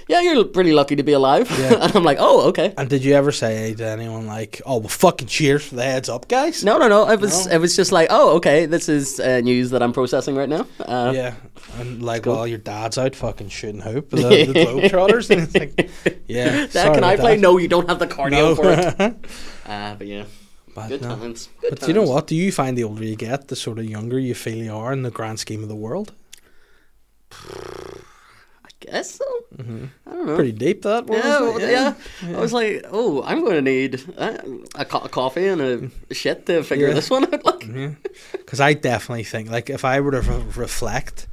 [0.08, 1.74] "Yeah, you're pretty lucky to be alive." Yeah.
[1.84, 4.88] and I'm like, "Oh, okay." and did you ever say to anyone like, "Oh, well,
[4.88, 6.62] fucking cheers for the heads up, guys"?
[6.64, 7.08] No, no, no.
[7.10, 7.52] It was No?
[7.54, 8.66] it was just like, "Oh, okay.
[8.66, 11.34] This is uh, news that I'm processing right now." Uh, Yeah,
[11.78, 12.36] and like cool.
[12.36, 14.16] while your dad's out fucking shooting hoop, the,
[14.52, 15.90] the Globetrotters, and it's like,
[16.28, 16.66] yeah.
[16.72, 17.34] Dad, can I play?
[17.36, 17.40] that.
[17.42, 18.54] No, you don't have the cardio No.
[18.54, 19.16] for it.
[19.66, 20.24] Uh, but yeah,
[20.74, 21.16] but, good no.
[21.16, 21.48] times.
[21.60, 22.26] Good But you know what?
[22.28, 24.92] Do you find the older you get, the sort of younger you feel you are
[24.92, 26.12] in the grand scheme of the world?
[28.90, 29.24] Guess so.
[29.58, 29.88] I don't know.
[30.08, 30.34] Mm-hmm.
[30.36, 31.18] Pretty deep that was.
[31.18, 31.94] Yeah, well, yeah.
[32.36, 34.38] I was like, oh, I'm going to need uh,
[34.74, 36.94] a, co- a coffee and a shit to figure Yeah.
[36.94, 37.44] this one out.
[37.44, 37.66] Like,
[38.32, 41.26] Because I definitely think, like, if I were to re- reflect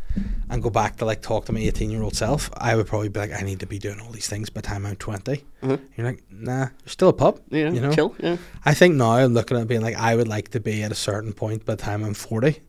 [0.49, 3.31] and go back to like talk to my eighteen-year-old self, I would probably be like,
[3.33, 5.79] I need to be doing all these things by the time I'm 20 Mhm.
[5.97, 7.39] You're like, nah, you're still a pup.
[7.51, 7.91] know, You know?
[7.93, 8.15] chill.
[8.19, 10.83] Yeah, I think now I'm looking at it being like, I would like to be
[10.83, 12.59] at a certain point by the time I'm 40.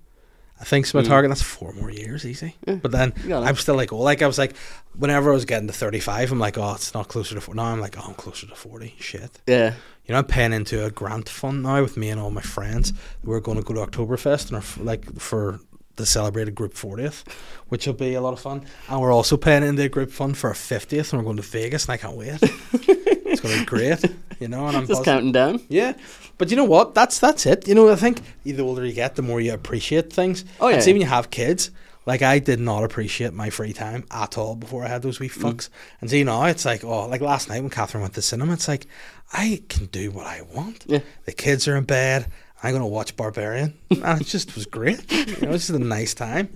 [0.64, 1.08] I think's my Mm.
[1.08, 1.28] target.
[1.28, 2.56] That's four more years, easy.
[2.66, 3.46] Yeah, But then you got it.
[3.48, 4.56] I'm still like, oh, like I was like,
[4.96, 7.56] whenever I was getting to 35, I'm like, oh, it's not closer to 40.
[7.58, 8.94] Now I'm like, oh, I'm closer to 40.
[8.98, 9.40] Shit.
[9.46, 9.74] yeah.
[10.06, 12.92] You know, I'm paying into a grant fund now with me and all my friends.
[13.22, 15.60] We're going to go to Oktoberfest and f- like for
[15.96, 17.22] the celebrated group 40th,
[17.68, 18.64] which will be a lot of fun.
[18.88, 21.42] And we're also paying into a group fund for our 50th, and we're going to
[21.42, 22.38] Vegas, and I can't wait.
[22.42, 24.04] it's going to be great,
[24.40, 24.66] you know.
[24.66, 25.04] And I'm Just buzzing.
[25.04, 25.60] counting down.
[25.68, 25.94] Yeah,
[26.38, 26.94] but you know what?
[26.94, 27.68] That's that's it.
[27.68, 30.44] You know, I think the older you get, the more you appreciate things.
[30.60, 30.80] Oh, And yeah.
[30.80, 31.70] see, when you have kids,
[32.06, 35.28] like I did not appreciate my free time at all before I had those wee
[35.28, 35.42] Mm.
[35.42, 35.68] fucks.
[36.00, 38.52] And see now, it's like oh, like last night when Catherine went to the cinema,
[38.54, 38.86] it's like
[39.32, 40.84] I can do what I want.
[40.86, 41.00] Yeah.
[41.24, 42.26] The kids are in bed.
[42.64, 45.10] I'm gonna watch Barbarian, and it just was great.
[45.12, 46.48] You know, it was just a nice time.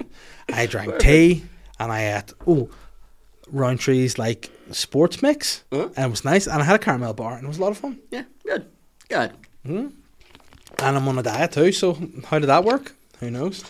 [0.53, 1.45] I drank tea,
[1.79, 2.69] and I ate oh.
[3.55, 5.89] Rowntree's like sports mix, Uh-huh.
[5.97, 6.47] and it was nice.
[6.47, 7.99] And I had a caramel bar, and it was a lot of fun.
[8.11, 8.67] Yeah, good,
[9.09, 9.33] good.
[9.65, 9.93] And
[10.81, 11.97] I'm on a diet too, so
[12.27, 12.95] how did that work?
[13.21, 13.65] Who knows?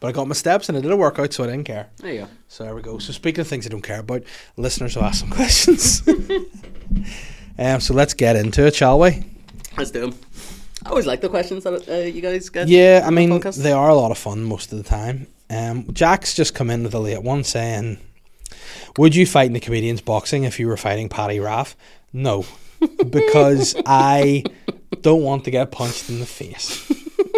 [0.00, 1.88] But I got my steps and I did a workout, so I didn't care.
[1.98, 2.28] There you go.
[2.48, 2.98] So there we go.
[2.98, 4.22] So speaking of things I don't care about,
[4.56, 6.02] listeners will ask some questions.
[7.58, 9.24] um, so let's get into it, shall we?
[9.76, 10.14] Let's do 'em.
[10.84, 12.68] I always like the questions that uh, you guys get.
[12.68, 15.26] Yeah, I on the mean they are a lot of fun most of the time.
[15.50, 17.98] Um, Jack's just come in with a late one saying,
[18.96, 21.76] "Would you fight in the comedians boxing if you were fighting Paddy Raff?"
[22.12, 22.44] No,
[23.10, 24.44] because I
[25.02, 26.84] don't want to get punched in the face.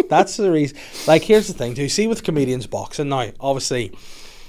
[0.08, 0.76] That's the reason.
[1.06, 1.88] Like, here's the thing: too.
[1.88, 3.92] See, with comedians boxing now, obviously,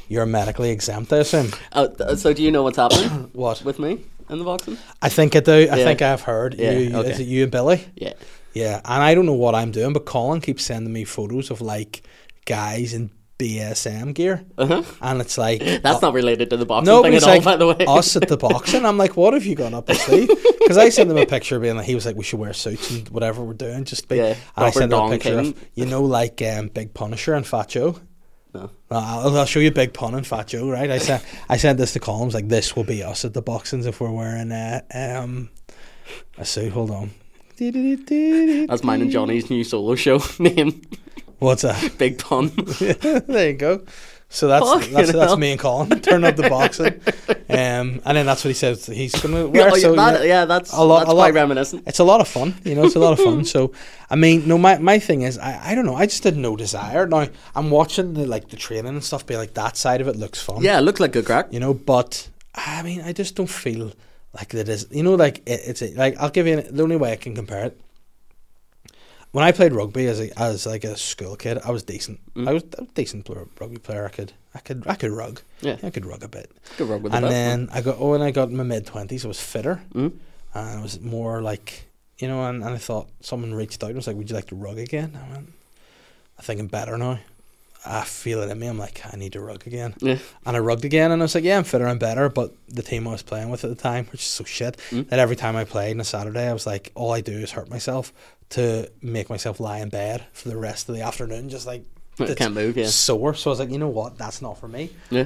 [0.10, 1.14] you're medically exempt.
[1.14, 1.52] I assume.
[1.74, 3.64] Oh, th- so do you know what's happening What?
[3.64, 4.78] with me in the boxing?
[5.02, 5.52] I think I do.
[5.54, 5.76] I Yeah.
[5.76, 6.56] think I've heard.
[6.56, 7.12] Yeah, you, okay.
[7.12, 7.86] Is it you and Billy?
[7.96, 8.14] Yeah.
[8.54, 11.62] Yeah, and I don't know what I'm doing, but Colin keeps sending me photos of
[11.62, 12.04] like
[12.46, 14.84] guys in BDSM gear, Uh-huh.
[15.02, 17.44] and it's like That's not related to the boxing no, thing at it's all, like
[17.44, 17.86] by the way.
[17.88, 18.86] us at the boxing.
[18.86, 20.28] I'm like, what have you gone up to see?
[20.60, 22.92] Because I sent him a picture being like, he was like, we should wear suits
[22.92, 24.18] and whatever we're doing, just be.
[24.18, 25.54] Yeah, and I sent him a picture King.
[25.54, 28.00] of you know like um, Big Punisher and Fat Joe.
[28.54, 28.70] No.
[28.92, 30.92] I'll, I'll show you Big Pun and Fat Joe, right?
[30.92, 33.86] I sent I sent this to was like, this will be us at the boxings
[33.88, 35.50] if we're wearing a um
[36.38, 36.74] a suit.
[36.74, 37.12] Hold on.
[37.70, 40.82] That's mine and Johnny's new solo show name.
[41.40, 41.94] What's that?
[41.98, 42.52] Big pun.
[42.80, 43.84] there you go.
[44.30, 47.02] So that's Fucking that's, that's me and Colin turn up the boxing,
[47.50, 49.70] um, and then that's what he says he's gonna wear.
[49.70, 51.84] Oh, so that- yeah, yeah, that's a lot- that's a quite lot- reminiscent.
[51.86, 52.56] it's a lot of fun.
[52.64, 53.44] You know, it's a lot of fun.
[53.44, 53.74] So
[54.10, 55.96] I mean, no, my my thing is, I, I don't know.
[55.96, 57.06] I just had no desire.
[57.08, 59.26] Now I'm watching the like the training and stuff.
[59.26, 60.64] Be like that side of it looks fun.
[60.64, 61.52] Yeah, it looks like good crack.
[61.52, 63.92] you know, but I mean, I just don't feel
[64.34, 64.88] like it is.
[64.92, 67.16] You know, like it, it's a, like I'll give you an, the only way I
[67.18, 67.80] can compare it.
[69.32, 72.20] When I played rugby as a, as like a school kid, I was decent.
[72.36, 72.50] Mm.
[72.50, 74.06] I was a decent player, rugby player.
[74.06, 75.42] I could I could I could rug.
[75.62, 76.52] Yeah, I could rug a bit.
[76.78, 79.24] good rug with and then I got oh, and I got in my mid twenties,
[79.24, 80.14] I was fitter Mm.
[80.54, 81.86] and I was more like
[82.20, 82.44] you know.
[82.44, 84.78] And, and I thought someone reached out and was like, "Would you like to rug
[84.78, 85.54] again?" I went,
[86.38, 87.20] I think I'm better now.
[87.86, 88.68] I feel it in me.
[88.68, 89.96] I'm like, I need to rug again.
[90.00, 90.20] Yeah.
[90.46, 92.30] And I rugged again, and I was like, yeah, I'm fitter and better.
[92.30, 95.10] But the team I was playing with at the time, which is so shit, Mm.
[95.10, 97.52] that every time I played on a Saturday, I was like, all I do is
[97.52, 98.14] hurt myself
[98.52, 101.84] to make myself lie in bed for the rest of the afternoon, just like
[102.20, 102.86] I can't move, yeah.
[102.88, 103.34] sore.
[103.34, 104.92] So I was like, you know what, that's not for me.
[105.10, 105.26] Yeah.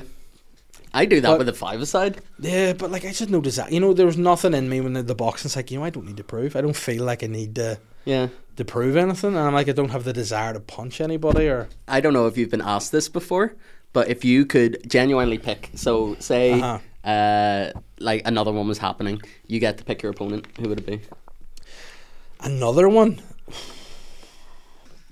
[0.93, 2.21] I do that But- with a five aside.
[2.39, 4.93] Yeah, but like I just noticed that, you know, there was nothing in me when
[4.93, 6.55] the, the boxing's like, you know, I don't need to prove.
[6.55, 8.29] I don't feel like I need to Yeah.
[8.57, 11.67] To prove anything, and I'm like, I don't have the desire to punch anybody or.
[11.87, 13.55] I don't know if you've been asked this before,
[13.93, 17.09] but if you could genuinely pick, so say, Uh-huh.
[17.09, 20.45] uh like another one was happening, you get to pick your opponent.
[20.59, 21.01] Who would it be?
[22.41, 23.21] Another one,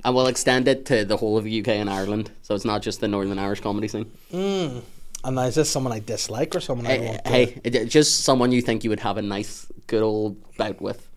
[0.06, 2.82] And we'll extend it to the whole of the UK and Ireland, so it's not
[2.82, 4.12] just the Northern Irish comedy scene.
[4.34, 4.82] Mm.
[5.24, 7.24] and is this someone I dislike or someone I Hey, want?
[7.24, 7.30] To...
[7.72, 11.08] hey, just someone you think you would have a nice, good old bout with.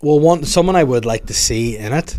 [0.00, 2.18] Well, one someone I would like to see in it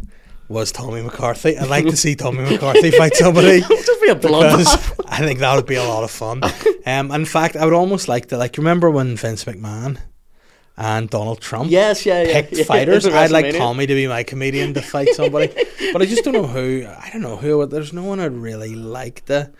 [0.49, 1.57] was Tommy McCarthy.
[1.57, 3.61] I'd like to see Tommy McCarthy fight somebody.
[3.69, 4.99] Just be a bloodbath.
[5.07, 6.41] I think that would be a lot of fun.
[6.85, 9.99] Um, in fact, I would almost like to like remember when Vince McMahon
[10.75, 12.33] and Donald Trump Yes, yeah, yeah.
[12.33, 13.05] picked yeah, fighters.
[13.05, 15.53] I'd like Tommy to be my comedian to fight somebody,
[15.93, 16.87] but I just don't know who.
[16.87, 17.63] I don't know who.
[17.67, 19.51] There's no one I'd really like to.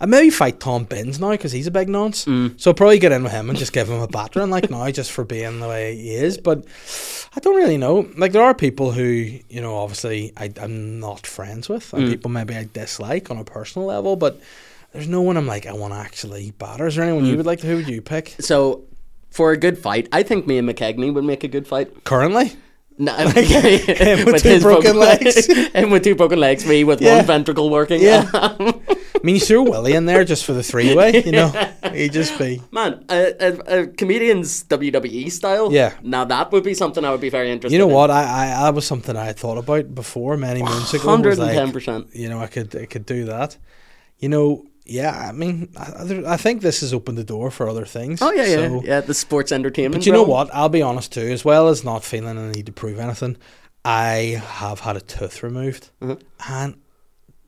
[0.00, 2.26] I maybe fight Tom Binns now because he's a big nonce.
[2.26, 2.60] Mm.
[2.60, 4.90] So I'll probably get in with him and just give him a battering like now
[4.90, 6.36] just for being the way he is.
[6.38, 6.64] But
[7.34, 8.06] I don't really know.
[8.16, 12.10] Like there are people who you know obviously I, I'm not friends with, and Mm.
[12.10, 14.40] people maybe I dislike on a personal level, but.
[14.92, 16.86] There's no one I'm like I want to actually batter.
[16.86, 17.30] Is there anyone Mm.
[17.30, 17.66] you would like to?
[17.66, 18.84] Who would you pick So,
[19.28, 22.04] for a good fight, I think me and McKegney would make a good fight.
[22.04, 22.52] currently?
[22.98, 25.46] No, him with two his broken legs.
[25.46, 27.16] him with two broken legs, me with Yeah.
[27.18, 28.00] one ventricle working.
[28.00, 28.28] Yeah.
[28.32, 31.48] I mean, you throw Willie in there just for the three way, you know?
[31.92, 32.62] He'd just be.
[32.70, 35.72] Man, a, a, a comedian's WWE style.
[35.72, 35.94] Yeah.
[36.02, 37.72] Now that would be something I would be very interested.
[37.74, 37.94] You know in.
[37.94, 38.10] what?
[38.10, 41.02] I, I that was something I had thought about before many moons ago.
[41.02, 42.08] was Hundred and ten like, percent.
[42.14, 43.56] You know, I could I could do that.
[44.18, 45.28] You know, yeah.
[45.28, 48.22] I mean, I, I think this has opened the door for other things.
[48.22, 49.00] Oh yeah, yeah, So- yeah.
[49.00, 49.94] The sports entertainment.
[50.02, 50.48] But you know what?
[50.54, 51.20] I'll be honest too.
[51.32, 53.36] As well as not feeling I need to prove anything,
[53.84, 56.16] I have had a tooth removed, Uh-huh.
[56.48, 56.74] and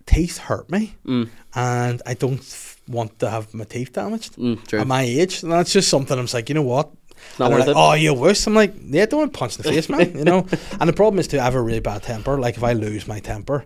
[0.07, 1.29] teeth hurt me, Mm.
[1.55, 4.37] and I don't f- want to have my teeth damaged.
[4.37, 4.73] Mm.
[4.81, 6.91] At my age, and that's just something I'm just like, you know what?
[7.39, 7.75] Not worth like, it.
[7.77, 8.47] Oh, you wish?
[8.47, 10.17] I'm like, yeah, don't want to punch in the face, man.
[10.17, 10.47] You know.
[10.81, 12.39] And the problem is too, I have a really bad temper.
[12.39, 13.65] Like if I lose my temper,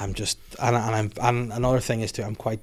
[0.00, 2.60] I'm just and, and I'm and another thing is too, I'm quite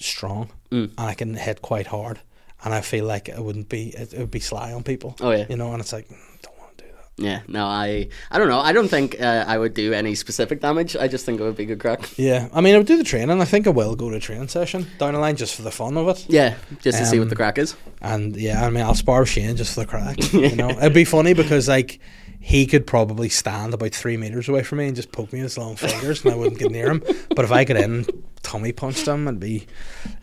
[0.00, 0.90] strong Mm.
[0.96, 2.20] and I can hit quite hard,
[2.64, 5.16] and I feel like it wouldn't be it, it would be sly on people.
[5.20, 5.46] Oh, yeah.
[5.48, 7.24] you know, and it's like, mm, don't want to do that.
[7.24, 7.40] Yeah.
[7.48, 8.08] No, I.
[8.30, 8.60] I don't know.
[8.60, 10.94] I don't think uh, I would do any specific damage.
[10.96, 12.00] I just think it would be good crack.
[12.16, 13.40] Yeah, I mean, I would do the training.
[13.40, 15.72] I think I will go to a training session down the line just for the
[15.72, 16.24] fun of it.
[16.28, 17.74] Yeah, just to see what Um, the crack is.
[18.00, 20.16] And yeah, I mean, I'll spar with Shane just for the crack.
[20.32, 21.98] You know, it'd be funny because like
[22.42, 25.50] he could probably stand about three meters away from me and just poke me with
[25.52, 27.02] his long fingers, and I wouldn't get near him.
[27.36, 28.06] But if I get in,
[28.42, 29.66] Tommy punched him, it'd be,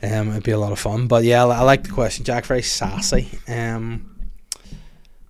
[0.03, 1.07] um, it'd be a lot of fun.
[1.07, 2.45] But yeah, I, I like the question, Jack.
[2.45, 3.29] Very sassy.
[3.47, 4.15] Um,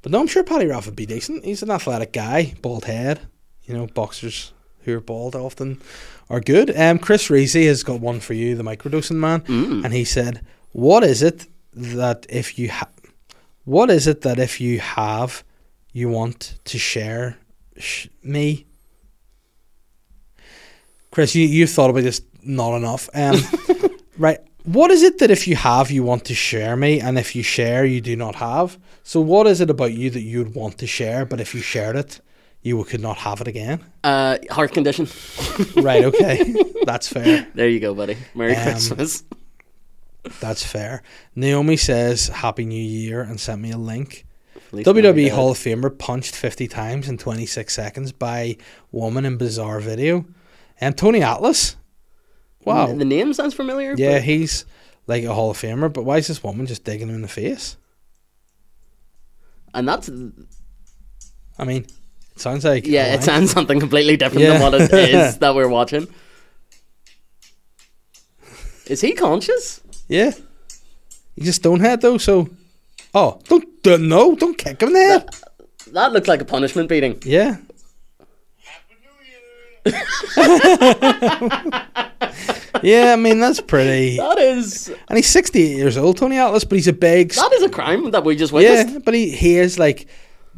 [0.02, 1.46] but no, I'm sure Paddy Raff would be decent.
[1.46, 3.22] He's an athletic guy, bald head.
[3.66, 5.82] You know, boxers who are bald often
[6.30, 6.76] are good.
[6.78, 9.84] Um, Chris Reese has got one for you, the microdosing man, Mm.
[9.84, 12.90] and he said, "What is it that if you ha-
[13.66, 15.44] what is it that if you have,
[15.98, 17.38] you want to share
[17.78, 18.66] sh- me?"
[21.12, 23.10] Chris, you you've thought about this not enough.
[23.14, 23.36] Um,
[24.18, 24.40] right.
[24.64, 27.42] What is it that if you have, you want to share me, and if you
[27.44, 28.78] share, you do not have?
[29.04, 31.62] So, what is it about you that you would want to share, but if you
[31.62, 32.20] shared it,
[32.62, 33.80] you could not have it again?
[34.04, 35.08] Uh, heart condition.
[35.78, 36.04] right.
[36.04, 36.54] Okay.
[36.86, 37.48] That's fair.
[37.56, 38.18] There you go, buddy.
[38.36, 39.24] Merry Um, Christmas.
[40.42, 41.02] That's fair.
[41.36, 44.26] Naomi says Happy New Year and sent me a link.
[44.72, 48.58] WWE Hall of Famer punched 50 times in 26 seconds by
[48.92, 50.26] woman in bizarre video.
[50.80, 51.76] And Tony Atlas.
[52.66, 52.94] Wow.
[52.94, 53.96] The name sounds familiar.
[53.98, 54.66] Yeah, but- he's
[55.08, 57.28] like a Hall of Famer, but why is this woman just digging him in the
[57.28, 57.78] face?
[59.74, 60.10] and that's
[61.60, 61.84] I mean,
[62.34, 62.88] it sounds like.
[62.88, 64.54] yeah, it sounds something completely different Yeah.
[64.58, 66.08] than what it is that we're watching.
[68.88, 69.82] Is he conscious?
[70.08, 70.32] Yeah.
[71.36, 72.50] He's a stonehead though, so.
[73.20, 75.26] Oh, don't, don't no, don't kick him there.
[75.92, 77.20] That looked like a punishment beating.
[77.26, 77.58] Yeah.
[82.84, 84.18] yeah, I mean that's pretty.
[84.18, 87.32] That is And he's 68 years old, Tony Atlas, but he's a big.
[87.32, 88.94] that is a crime that we just witnessed.
[88.94, 90.08] yeah, but he, he is like.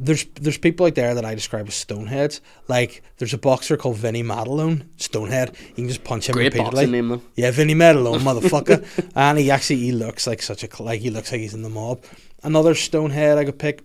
[0.01, 2.39] There's there's people out there that I describe as stoneheads.
[2.67, 5.55] Like there's a boxer called Vinny Maddalone, stonehead.
[5.69, 6.71] You can just punch him Great repeatedly.
[6.85, 7.21] boxing name though.
[7.35, 9.11] Yeah, Vinny Maddalone, motherfucker.
[9.15, 11.69] and he actually he looks like such a like he looks like he's in the
[11.69, 12.03] mob.
[12.43, 13.83] Another stonehead I could pick.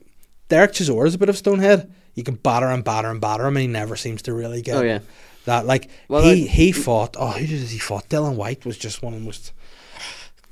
[0.48, 1.90] Derek Chisora is a bit of stonehead.
[2.14, 4.76] You can batter and batter and batter him, and he never seems to really get
[4.76, 5.00] Oh yeah.
[5.46, 7.16] That like Well, he I- he fought.
[7.18, 8.08] Oh, who did he fought?
[8.08, 9.52] Dillian Whyte was just one of the most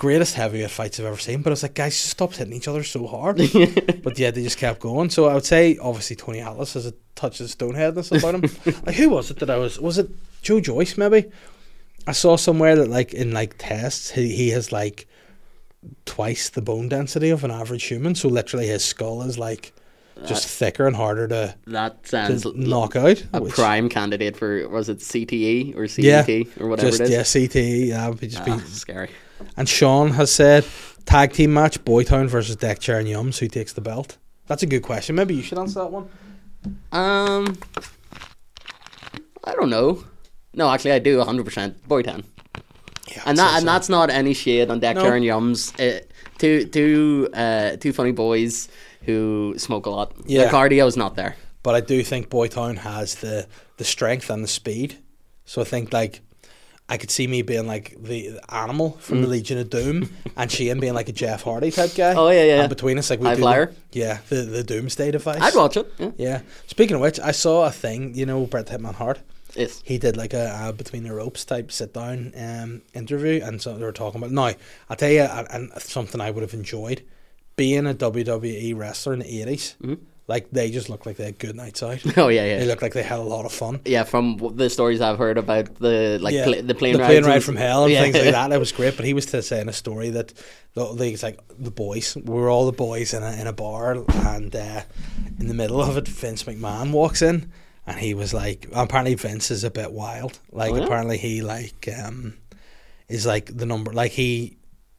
[0.02, 1.42] greatest heavyweight fights I've ever seen.
[1.42, 3.36] But I was like, guys, just stop hitting each other so hard.
[4.02, 5.10] but yeah, they just kept going.
[5.10, 8.42] So I would say, obviously, Tony Atlas has a touch of stoneheadness about him.
[8.86, 9.78] like, who was it that I was?
[9.80, 10.08] Was it
[10.42, 10.98] Joe Joyce?
[10.98, 11.30] Maybe
[12.06, 15.06] I saw somewhere that like in like tests, he he has like
[16.04, 18.14] twice the bone density of an average human.
[18.14, 19.72] So literally, his skull is like
[20.26, 23.24] just thicker and harder to, That to sounds l- knock out.
[23.32, 26.24] a which- prime candidate for was it CTE or Yeah,
[26.60, 27.10] or whatever just it is.
[27.10, 27.86] yeah, CTE.
[27.88, 28.62] Yeah, would just Ah, be.
[28.66, 29.10] scary.
[29.56, 30.64] And Sean has said
[31.04, 33.38] tag team match: Boytown versus Deck Chair and Yums.
[33.38, 34.18] Who takes the belt?
[34.46, 35.14] That's a good question.
[35.16, 36.08] Maybe you should answer that one.
[36.90, 37.56] Um,
[39.44, 40.04] I don't know.
[40.54, 41.74] No, actually, I do 100%.
[41.88, 42.24] Boytown.
[43.10, 45.04] Yeah, and that and that's not any shade on Deck No.
[45.12, 45.72] And Yums.
[45.78, 46.00] Uh,
[46.38, 48.68] two two uh, two funny boys
[49.02, 50.12] who smoke a lot.
[50.26, 50.44] Yeah.
[50.44, 51.36] The cardio's not there.
[51.62, 54.98] but I do think Boytown has the the strength and the speed.
[55.44, 56.20] So I think like
[56.88, 60.66] I could see me being like the, animal from the Legion of Doom, and she
[60.66, 62.12] Shane being like a Jeff Hardy type guy.
[62.12, 62.16] Mm.
[62.16, 62.60] Oh, yeah, yeah.
[62.60, 65.40] And between us, like we High do the- yeah, the the Doomsday device.
[65.40, 65.90] I'd watch it.
[65.98, 66.10] Yeah.
[66.18, 66.40] Yeah.
[66.66, 68.14] Speaking of which, I saw a thing.
[68.14, 69.20] You know, Bret Hitman Hart.
[69.54, 69.82] Yes.
[69.84, 73.76] He did like a, a between the ropes type sit down um, interview, and so
[73.76, 74.30] they were talking about.
[74.32, 74.52] Now,
[74.90, 77.02] I'll tell you, and something I would have enjoyed
[77.56, 79.98] being a WWE wrestler in the 80s Mhm.
[80.28, 82.00] Like they just look like they had good nights out.
[82.16, 82.58] Oh yeah, yeah.
[82.60, 83.80] They look like they had a lot of fun.
[83.84, 87.24] Yeah, from the stories I've heard about the like Yeah, pla- the plane the plane
[87.24, 88.02] ride from hell and Yeah.
[88.02, 88.52] things like that.
[88.52, 88.96] It was great.
[88.96, 90.32] But he was saying a story that
[90.74, 92.16] the, the it's like the boys.
[92.16, 94.82] We were all the boys in a in a bar, and uh,
[95.40, 97.50] in the middle of it, Vince McMahon walks in,
[97.86, 100.38] and he was like, apparently Vince is a bit wild.
[100.52, 100.84] Like Oh, yeah?
[100.84, 102.34] apparently he like um
[103.08, 104.56] is like the number like he.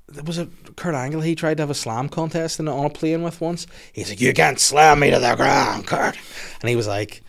[0.07, 1.21] There was a Kurt Angle.
[1.21, 3.67] He tried to have a slam contest in, on a plane with once.
[3.93, 6.17] He's like, "You can't slam me to the ground, Kurt,"
[6.61, 7.23] and he was like,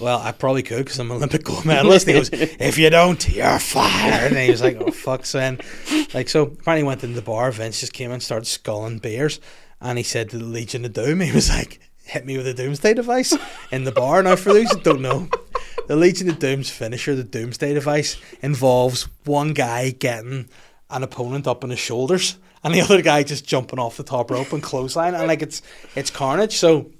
[0.00, 2.06] well, I probably could because I'm an Olympic gold medalist.
[2.06, 4.32] And he goes, if you don't, you're fired.
[4.32, 5.60] And he was like, oh, fuck, son.
[6.14, 7.50] Like, so finally went into the bar.
[7.50, 9.40] Vince just came and started sculling beers.
[9.80, 12.54] And he said to the Legion of Doom, he was like, hit me with a
[12.54, 13.36] Doomsday device
[13.70, 14.22] in the bar.
[14.22, 15.28] Now, for those who don't know,
[15.86, 20.48] the Legion of Doom's finisher, the Doomsday device, involves one guy getting
[20.90, 24.30] an opponent up on his shoulders and the other guy just jumping off the top
[24.30, 25.14] rope and clothesline.
[25.14, 25.62] And like, it's,
[25.94, 26.56] it's carnage.
[26.56, 26.90] So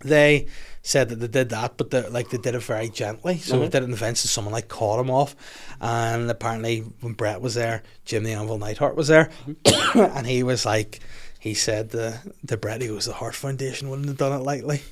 [0.00, 0.46] they
[0.82, 3.38] said that they did that, but they like they did it very gently.
[3.38, 3.70] So they Mhm.
[3.70, 5.34] did it in the fence, and someone like caught him off.
[5.80, 9.30] And apparently, when Bret was there, Jim the Anvil Neidhart was there,
[9.94, 11.00] and he was like,
[11.40, 14.82] he said to, to Bret, he goes, the Hart Foundation wouldn't have done it lightly.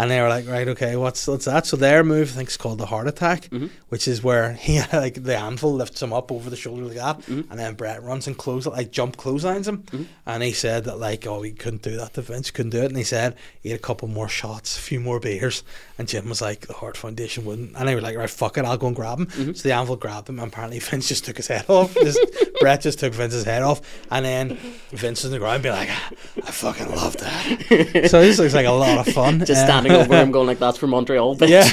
[0.00, 1.66] And they were like, right, okay, what's what's that?
[1.66, 3.68] So their move, I think, is called the Hart Attack, Mhm.
[3.88, 7.20] which is where he like the anvil lifts him up over the shoulder like that,
[7.22, 7.50] Mhm.
[7.50, 10.06] and then Bret runs and close like jump clotheslines him, Mhm.
[10.24, 12.86] and he said that like oh he couldn't do that to Vince couldn't do it,
[12.86, 15.64] and he said he had a couple more shots, a few more beers,
[15.98, 18.64] and Jim was like the Hart Foundation wouldn't, and they were like right fuck it,
[18.64, 19.26] I'll go and grab him.
[19.26, 19.56] Mhm.
[19.56, 21.92] So the anvil grabbed him, and apparently Vince just took his head off.
[21.94, 22.20] Just,
[22.60, 23.80] Bret just took Vince's head off,
[24.12, 24.58] and then
[24.92, 28.08] Vince was on the ground, be like, I fucking love that.
[28.10, 29.40] so this looks like a lot of fun.
[29.44, 31.48] Just Uh, standing over him, going like, "That's for Montreal." Bitch.
[31.48, 31.62] yeah,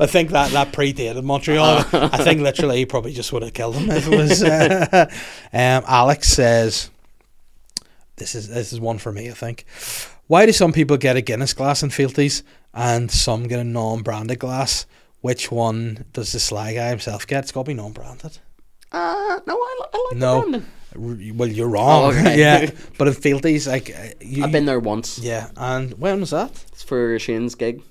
[0.00, 1.84] I think that that predated Montreal.
[1.92, 4.42] I think literally he probably just would have killed him if it was.
[4.42, 4.86] Uh,
[5.52, 6.90] um, Alex says,
[8.16, 9.28] "This is this is one for me.
[9.30, 9.64] I think.
[10.28, 12.42] Why do some people get a Guinness glass in Fealties
[12.72, 14.86] and some get a non-branded glass?
[15.20, 17.44] Which one does the sly guy himself get?
[17.44, 18.38] It's got to be non-branded.
[18.90, 20.36] Uh, no, I, I like No.
[20.36, 20.66] the branding.
[20.96, 22.04] Well, you're wrong.
[22.04, 22.38] Oh, okay.
[22.38, 25.18] yeah, but in Fealties, like uh, you, I've been there once.
[25.18, 26.50] Yeah, and when was that?
[26.72, 27.82] It's for Shane's gig.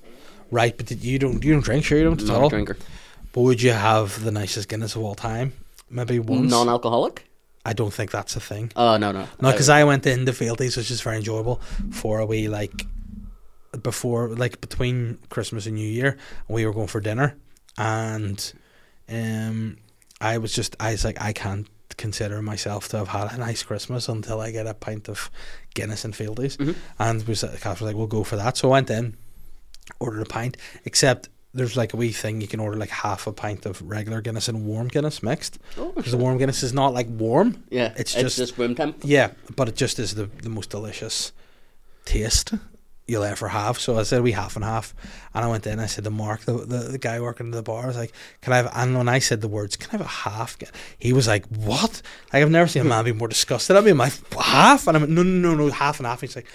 [0.50, 1.84] Right, but you don't you don't drink?
[1.84, 2.46] Sure, you don't at all.
[2.46, 2.76] a drinker.
[3.32, 5.54] But would you have the nicest Guinness of all time?
[5.88, 6.50] Maybe once.
[6.50, 7.24] Non-alcoholic.
[7.64, 8.72] I don't think that's a thing.
[8.76, 9.26] Oh no no.
[9.40, 12.86] No, because I went into Fieldies, which is very enjoyable, for a wee like
[13.82, 17.36] before, like between Christmas and New Year, we were going for dinner,
[17.78, 18.52] and
[19.08, 19.76] um,
[20.20, 23.62] I was just I was like I can't consider myself to have had a nice
[23.62, 25.30] Christmas until I get a pint of
[25.74, 26.74] Guinness and Fieldies, Mhm.
[26.98, 28.56] and we said, Kath was like, we'll go for that.
[28.56, 29.16] So I went in,
[30.00, 31.28] ordered a pint, except.
[31.54, 34.48] There's like a wee thing you can order like half a pint of regular Guinness
[34.48, 38.14] and warm Guinness mixed Oh, because the warm Guinness is not like warm yeah, it's
[38.14, 38.96] it's just- just room temp.
[39.02, 41.30] yeah, but it just is the, the most delicious
[42.06, 42.54] taste
[43.12, 43.78] you'll ever have.
[43.78, 44.94] So I said we half and half,
[45.34, 45.78] and I went in.
[45.78, 48.12] I said to Mark, the, the the guy working in the bar, I was like,
[48.40, 50.56] "Can I have?" And when I said the words, "Can I have a half?"
[50.98, 52.02] He was like, "What?"
[52.32, 53.90] Like I've never seen a man be more disgusted at me.
[53.92, 56.46] I'm like, "Half?" And I'm like, "No, no, no, no, half and half." He's like.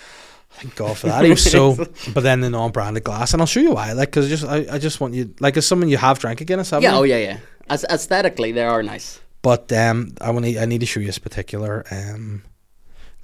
[0.50, 1.24] Thank God for that.
[1.24, 1.76] He was so,
[2.16, 3.92] but then the non-branded glass, and I'll show you why.
[3.92, 6.58] Like, because just I, I just want you, like, as someone you have drank again
[6.58, 6.98] haven't Yeah, you?
[7.00, 7.38] oh yeah, yeah.
[7.70, 9.20] As aesthetically, they are nice.
[9.44, 12.42] But um, I want to, I need to show you this particular um,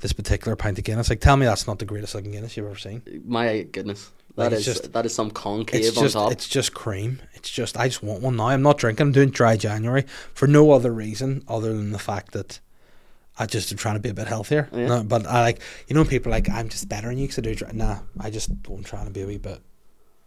[0.03, 1.09] this particular pint of Guinness.
[1.09, 3.01] Like, tell me that's not the greatest looking Guinness you've ever seen.
[3.25, 6.31] My goodness, that like, is just, that is some concave it's on just top.
[6.33, 7.19] it's just cream.
[7.33, 8.49] It's just I just want one now.
[8.49, 9.07] I'm not drinking.
[9.07, 12.59] I'm doing dry January for no other reason other than the fact that
[13.39, 14.67] I just am trying to be a bit healthier.
[14.73, 14.87] Oh, yeah.
[14.87, 17.39] No, but I like you know people are like I'm just better than you because
[17.39, 17.55] I do.
[17.55, 17.71] Dry.
[17.71, 19.59] Nah, I just I'm trying to be a wee bit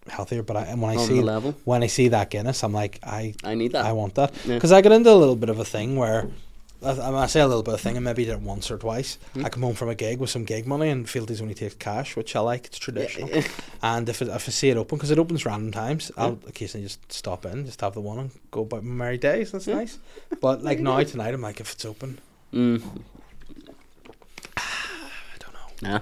[0.09, 0.43] healthier.
[0.43, 1.55] But I and when I see level.
[1.65, 3.85] when I see that Guinness, I'm like I I need that.
[3.85, 4.55] I want that Yeah.
[4.55, 6.29] because I got into a little bit of a thing where.
[6.87, 9.19] I, I say a little bit of thing, and maybe did it once or twice.
[9.35, 9.45] Hmm.
[9.45, 12.17] I come home from a gig with some gig money, and Fieldies only takes cash,
[12.17, 12.67] which I like.
[12.67, 13.31] It's traditional.
[13.83, 16.87] And if, it, if I see it open, because it opens random times, I'll occasionally
[16.87, 19.53] just stop in, just have the one and go about my merry days.
[19.53, 19.77] That's Yeah.
[19.77, 19.99] nice.
[20.41, 22.19] But like now, tonight, I'm like, if it's open,
[22.53, 22.83] Mm.
[24.57, 25.89] I don't know.
[25.91, 26.01] Nah,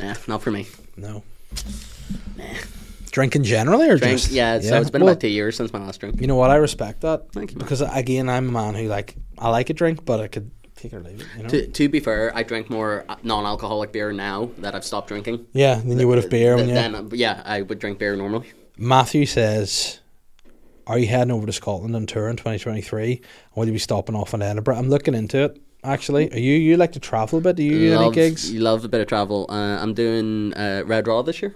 [0.00, 0.66] nah, not for me.
[0.96, 1.22] No.
[2.36, 2.44] Nah.
[3.14, 4.32] Drinking generally or Drink, just?
[4.32, 6.20] yeah, So it's been Well, about two years since my last drink.
[6.20, 6.50] You know what?
[6.50, 7.30] I respect that.
[7.30, 7.58] Thank you.
[7.58, 7.64] man.
[7.64, 10.92] Because again, I'm a man who like, I like a drink, but I could take
[10.92, 11.48] it or leave it, you know?
[11.48, 15.46] To, to be fair, I drink more uh, non-alcoholic beer now that I've stopped drinking.
[15.52, 16.74] yeah, then you would have beer when you.
[16.74, 18.50] Then, uh, yeah, I would drink beer normally.
[18.76, 20.00] Matthew says,
[20.88, 23.12] Are you heading over to Scotland on tour in 2023?
[23.12, 23.20] And
[23.54, 24.74] will you be stopping off in Edinburgh?
[24.74, 26.32] I'm looking into it, actually.
[26.32, 27.54] Are you, you like to travel a bit?
[27.54, 28.52] Do you do any gigs?
[28.52, 29.46] You love a bit of travel.
[29.48, 31.54] Uh, I'm doing uh, Red Raw this year.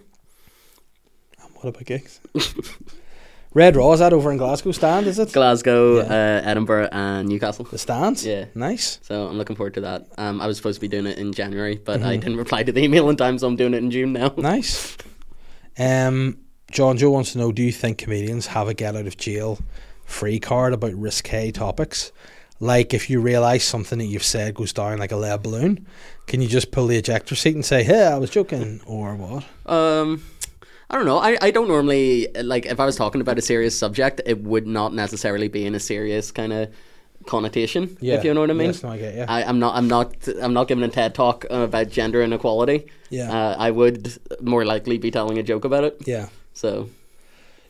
[1.61, 2.21] What about gigs?
[3.55, 5.33] Red Raw, is that over in Glasgow stand, is it?
[5.33, 6.03] Glasgow, Yeah.
[6.45, 7.65] uh, Edinburgh, and Newcastle.
[7.65, 8.25] The stands?
[8.25, 8.45] Yeah.
[8.55, 8.99] Nice.
[9.03, 10.07] So I'm looking forward to that.
[10.19, 12.09] Um, I was supposed to be doing it in January, but Mm-hmm.
[12.09, 14.35] I didn't reply to the email in time, so I'm doing it in June now.
[14.37, 14.97] Nice.
[15.79, 16.39] Um,
[16.71, 19.59] John Joe wants to know Do you think comedians have a get out of jail
[20.05, 22.13] free card about risque topics?
[22.61, 25.87] Like if you realise something that you've said goes down like a lead balloon,
[26.27, 28.81] can you just pull the ejector seat and say, Hey, I was joking?
[28.87, 29.45] Or what?
[29.73, 30.23] Um,
[30.91, 31.19] I don't know.
[31.19, 34.67] I, I don't normally like if I was talking about a serious subject, it would
[34.67, 36.71] not necessarily be in a serious kind of
[37.27, 37.99] connotation.
[38.01, 38.69] If you know what I mean.
[38.69, 39.25] Yes, no, I get you.
[39.29, 39.75] I, I'm not.
[39.77, 40.15] I'm not.
[40.41, 42.87] I'm not giving a TED talk about gender inequality.
[43.11, 43.31] Yeah.
[43.31, 45.97] Uh, I would more likely be telling a joke about it.
[46.07, 46.29] yeah.
[46.55, 46.89] So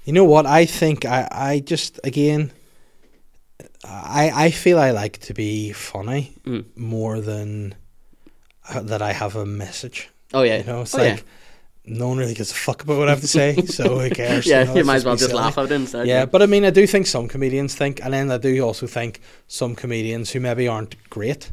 [0.04, 0.46] You know what?
[0.46, 2.52] I think I, I just again
[3.84, 6.64] I I feel I like to be funny Mm.
[6.76, 7.74] more than
[8.68, 10.08] uh, that I have a message.
[10.32, 10.58] Oh yeah.
[10.58, 11.22] You know, it's oh, like yeah.
[11.88, 14.46] No one really gives a fuck about what I have to say, so who cares?
[14.46, 15.42] yeah, know, you might as well just silly.
[15.42, 16.06] laugh at it instead.
[16.06, 18.86] Yeah, but I mean, I do think some comedians think, and then I do also
[18.86, 21.50] think some comedians who maybe aren't great,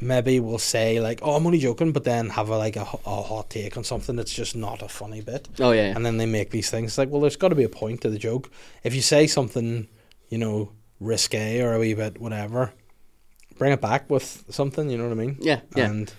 [0.00, 3.22] maybe will say like, "Oh, I'm only joking," but then have a like a, a
[3.22, 5.88] hot take on something that's just not a funny bit, Oh yeah.
[5.88, 5.96] yeah.
[5.96, 8.10] and then they make these things like, "Well, there's got to be a point to
[8.10, 8.50] the joke.
[8.82, 9.88] If you say something,
[10.28, 12.72] you know, risque or a wee bit whatever."
[13.58, 15.36] Bring it back with something, you know what I mean?
[15.38, 15.84] Yeah, yeah.
[15.90, 16.10] And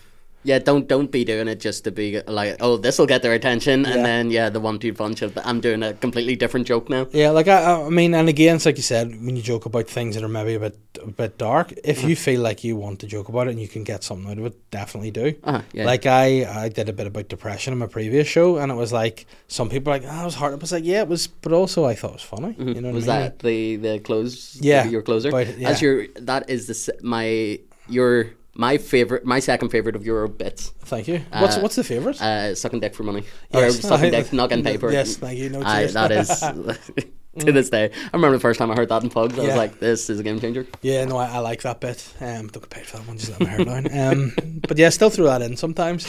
[0.44, 3.34] Yeah, don't don't be doing it just to be like, oh, this will get their
[3.34, 3.94] attention, Yeah.
[3.94, 7.08] and then yeah, the one-two punch of I'm doing a completely different joke now.
[7.12, 9.88] Yeah, like I, I mean, and again, it's like you said, when you joke about
[9.88, 13.00] things that are maybe a bit, a bit dark, if you feel like you want
[13.02, 15.36] to joke about it and you can get something out of it, definitely do.
[15.44, 15.86] Uh-huh, yeah.
[15.86, 18.92] Like I, I did a bit about depression in my previous show, and it was
[18.92, 20.54] like some people like, oh, it was hard.
[20.54, 22.54] I was like, yeah, it was, but also I thought it was funny.
[22.54, 22.76] Mhm.
[22.76, 23.22] You know, what was I mean?
[23.26, 24.58] that the the close?
[24.60, 25.30] Yeah, your closer.
[25.30, 25.70] about- yeah.
[25.70, 30.70] As your that is the my your my favorite my second favorite of your bits.
[30.86, 31.20] Thank you.
[31.32, 32.22] what's Uh, what's the favorite?
[32.22, 33.24] Uh, sucking dick for money
[33.54, 33.80] Yes.
[33.80, 34.94] or sucking dick, not getting paid for it.
[34.94, 35.50] Yes, thank you.
[35.50, 35.94] No, cheers.
[35.94, 36.28] that is
[37.46, 37.86] to this day.
[37.94, 39.40] I remember the first time I heard that in pugs.
[39.40, 39.48] I Yeah.
[39.48, 42.14] was like, "This is a game changer." Yeah, no, I, I like that bit.
[42.20, 43.18] Um, don't get paid for that one.
[43.18, 43.88] Just let my hair down.
[43.98, 46.06] Um, but yeah, still throw that in sometimes.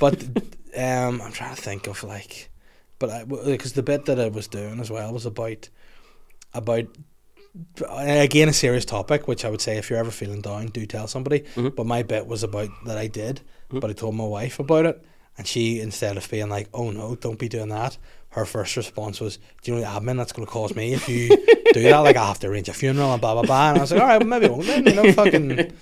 [0.00, 0.20] But
[0.76, 2.50] um, I'm trying to think of like,
[2.98, 5.68] but because the bit that I was doing as well was about
[6.54, 6.86] about
[7.88, 11.06] again a serious topic, which I would say if you're ever feeling down, do tell
[11.06, 11.40] somebody.
[11.56, 11.74] Mhm.
[11.76, 13.40] But my bit was about that I did,
[13.72, 13.80] Mhm.
[13.80, 15.02] but I told my wife about it,
[15.38, 17.96] and she instead of being like, "Oh no, don't be doing that."
[18.30, 21.08] Her first response was, "Do you know the admin that's going to cause me if
[21.08, 21.28] you
[21.72, 21.98] do that?
[22.00, 24.00] Like I have to arrange a funeral and blah blah blah." And I was like,
[24.00, 24.86] "All right, well, maybe won't then.
[24.86, 25.72] You know, fucking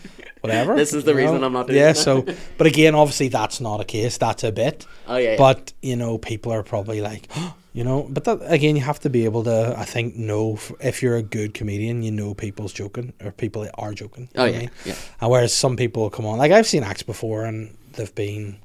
[0.43, 1.47] whatever." This is the you reason know?
[1.47, 1.91] I'm not doing Yeah.
[1.91, 1.97] it.
[1.97, 2.27] So,
[2.59, 4.19] but again, obviously that's not a case.
[4.19, 4.85] That's a bit.
[5.09, 5.37] Oh yeah, yeah.
[5.39, 7.29] But you know, people are probably like,
[7.73, 8.07] you know.
[8.11, 9.75] But that again, you have to be able to.
[9.79, 13.63] I think know f- if you're a good comedian, you know people's joking or people
[13.63, 14.29] that are joking.
[14.37, 14.71] oh yeah, I mean?
[14.85, 14.95] yeah.
[15.21, 18.59] And whereas some people come on, like I've seen acts before, and they've been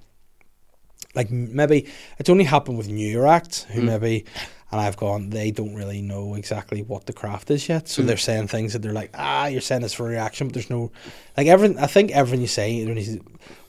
[1.15, 1.87] like maybe
[2.19, 3.85] it's only happened with newer acts who Mm.
[3.85, 4.25] maybe.
[4.69, 7.87] And I've gone, they don't really know exactly what the craft is yet.
[7.87, 8.07] So Mm.
[8.07, 10.91] they're saying things that they're like, ah, you're saying this for reaction, but there's no,
[11.37, 12.85] like, everything, I think everything you say,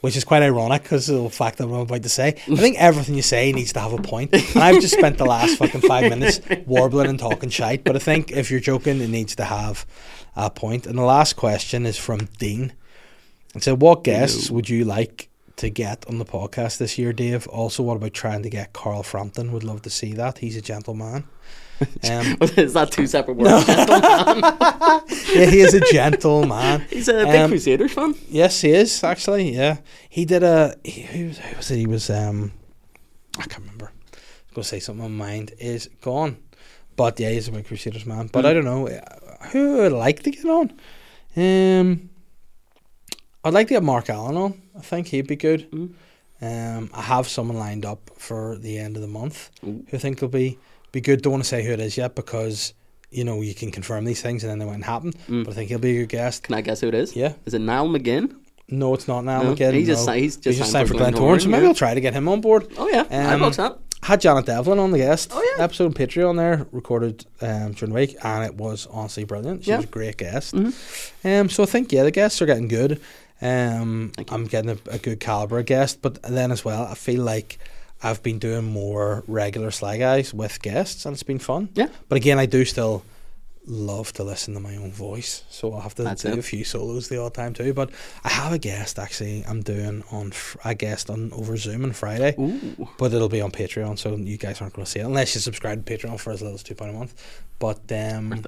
[0.00, 2.78] which is quite ironic because of the fact that I'm about to say, I think
[2.80, 4.32] everything you say needs to have a point.
[4.32, 8.00] And I've just spent the last fucking five minutes warbling and talking shite, but I
[8.00, 9.86] think if you're joking, it needs to have
[10.34, 10.84] a point.
[10.84, 12.72] And the last question is from Dean.
[13.54, 15.27] And so, what guests would you like
[15.58, 17.46] to get on the podcast this year, Dave?
[17.48, 19.52] Also, what about trying to get Carl Frampton?
[19.52, 20.38] Would love to see that.
[20.38, 21.24] He's a gentleman.
[22.10, 23.68] Um, is that two separate words?
[23.68, 26.80] yeah, he is a gentleman.
[26.90, 28.16] He's a big Um, Crusaders fan.
[28.28, 29.54] Yes, he is actually.
[29.54, 29.76] Yeah,
[30.08, 30.74] he did a.
[30.82, 31.76] He, who, was, who was it?
[31.76, 32.10] He was.
[32.10, 32.50] Um,
[33.38, 33.92] I can't remember.
[34.54, 36.38] going to say something on my mind, is gone.
[36.96, 38.26] But yeah, he's a big Crusaders man.
[38.32, 38.88] But I don't know
[39.52, 40.72] who would like to get on.
[41.36, 42.10] Um,
[43.44, 44.62] I'd like to get Mark Allen on.
[44.76, 45.70] I think he'd be good.
[45.70, 45.92] Mm.
[46.40, 49.84] Um, I have someone lined up for the end of the month Ooh.
[49.88, 50.58] who I think will be
[50.92, 51.22] be good.
[51.22, 52.74] Don't want to say who it is yet because
[53.10, 55.12] you know you can confirm these things and then they won't happen.
[55.28, 55.44] Mm.
[55.44, 56.44] But I think he'll be a good guest.
[56.44, 57.16] Can I guess who it is?
[57.16, 57.32] Yeah.
[57.44, 58.36] Is it Niall McGinn?
[58.70, 60.12] No, it's not Niall No, again, he just no.
[60.12, 61.68] si- he's just signed for Glen Glentoran, so maybe yeah.
[61.70, 62.68] I'll try to get him on board.
[62.76, 63.78] Oh yeah, I Um, box that.
[64.02, 65.64] Had Janet Devlin on the guest Oh, yeah.
[65.64, 69.64] episode on Patreon there, recorded um, during the week, and it was honestly brilliant.
[69.64, 69.78] She Yeah.
[69.78, 70.54] was a great guest.
[70.54, 70.72] Mhm.
[71.24, 73.00] Um, so I think yeah, the guests are getting good.
[73.40, 77.22] Um, I'm getting a, a good caliber of guest, but then as well, I feel
[77.22, 77.58] like
[78.02, 81.68] I've been doing more regular Sly Guys with guests, and it's been fun.
[81.74, 81.88] Yeah.
[82.08, 83.04] But again, I do still
[83.70, 86.38] love to listen to my own voice, so I'll have to That's do it.
[86.38, 87.74] a few solos the odd time too.
[87.74, 87.90] But
[88.24, 89.44] I have a guest actually.
[89.46, 90.32] I'm doing on
[90.64, 92.34] a guest on over Zoom on Friday.
[92.38, 92.88] Ooh.
[92.98, 95.40] But it'll be on Patreon, so you guys aren't going to see it unless you
[95.40, 97.14] subscribe to Patreon for as little as two pound a month.
[97.58, 98.44] But um,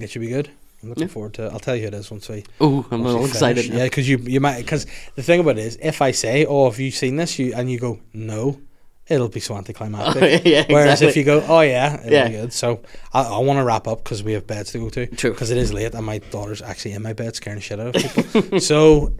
[0.00, 0.50] it should be good.
[0.82, 1.08] I'm looking Yeah.
[1.08, 1.46] forward to.
[1.46, 1.52] it.
[1.52, 2.44] I'll tell you who it is once we.
[2.60, 3.64] Oh, I'm all excited.
[3.64, 3.76] finish.
[3.78, 6.70] Yeah, because you you might because the thing about it is if I say, "Oh,
[6.70, 8.60] have you seen this?" you and you go, "No,"
[9.08, 10.42] it'll be so anticlimactic.
[10.44, 11.08] yeah, Whereas exactly.
[11.08, 12.28] if you go, "Oh yeah," it'll Yeah.
[12.28, 12.52] be good.
[12.52, 12.80] So
[13.12, 15.06] I, I want to wrap up because we have beds to go to.
[15.08, 15.32] True.
[15.32, 17.96] Because it is late and my daughter's actually in my bed scaring the shit out
[17.96, 18.02] of
[18.32, 18.60] people.
[18.60, 19.12] so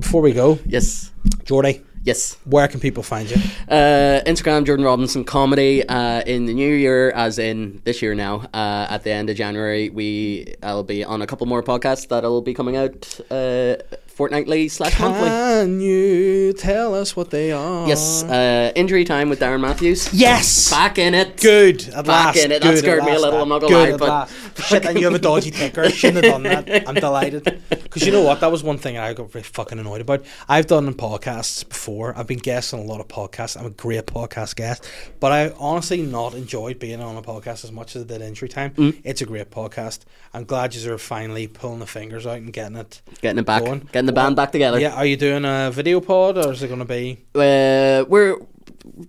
[0.00, 1.12] before we go, yes,
[1.44, 2.36] Jordy, yes.
[2.44, 3.36] where can people find you?
[3.68, 5.86] Uh, Instagram Jordan Robinson comedy.
[5.88, 9.36] Uh, in the new year, as in this year now, uh, at the end of
[9.36, 13.76] January, we I'll be on a couple more podcasts that'll be coming out uh,
[14.14, 15.28] fortnightly slash monthly.
[15.28, 17.86] Can you tell us what they are?
[17.88, 20.12] Yes, uh, injury time with Darren Matthews.
[20.12, 20.70] Yes.
[20.70, 21.40] back in it.
[21.40, 21.82] Good.
[21.88, 22.36] At Back last.
[22.44, 22.62] in it.
[22.62, 23.40] That Good, at scared me a little, that.
[23.42, 24.66] I'm not gonna Good lie, but- last.
[24.68, 25.90] shit, and you have a dodgy ticker.
[25.90, 26.88] Shouldn't have done that.
[26.88, 28.40] I'm delighted because you know what?
[28.40, 30.24] That was one thing I got very fucking annoyed about.
[30.48, 32.16] I've done podcasts before.
[32.16, 33.58] I've been guest on a lot of podcasts.
[33.58, 34.88] I'm a great podcast guest,
[35.20, 38.48] but I honestly not enjoyed being on a podcast as much as I did Injury
[38.48, 38.70] Time.
[38.72, 39.00] Mm.
[39.04, 40.00] It's a great podcast.
[40.32, 43.00] I'm glad you are finally pulling the fingers out and getting it.
[43.20, 43.88] Getting it back, Going.
[43.92, 44.78] getting the band back together.
[44.80, 47.18] Yeah, are you doing a video pod or is it going to be?
[47.34, 48.36] uh, we're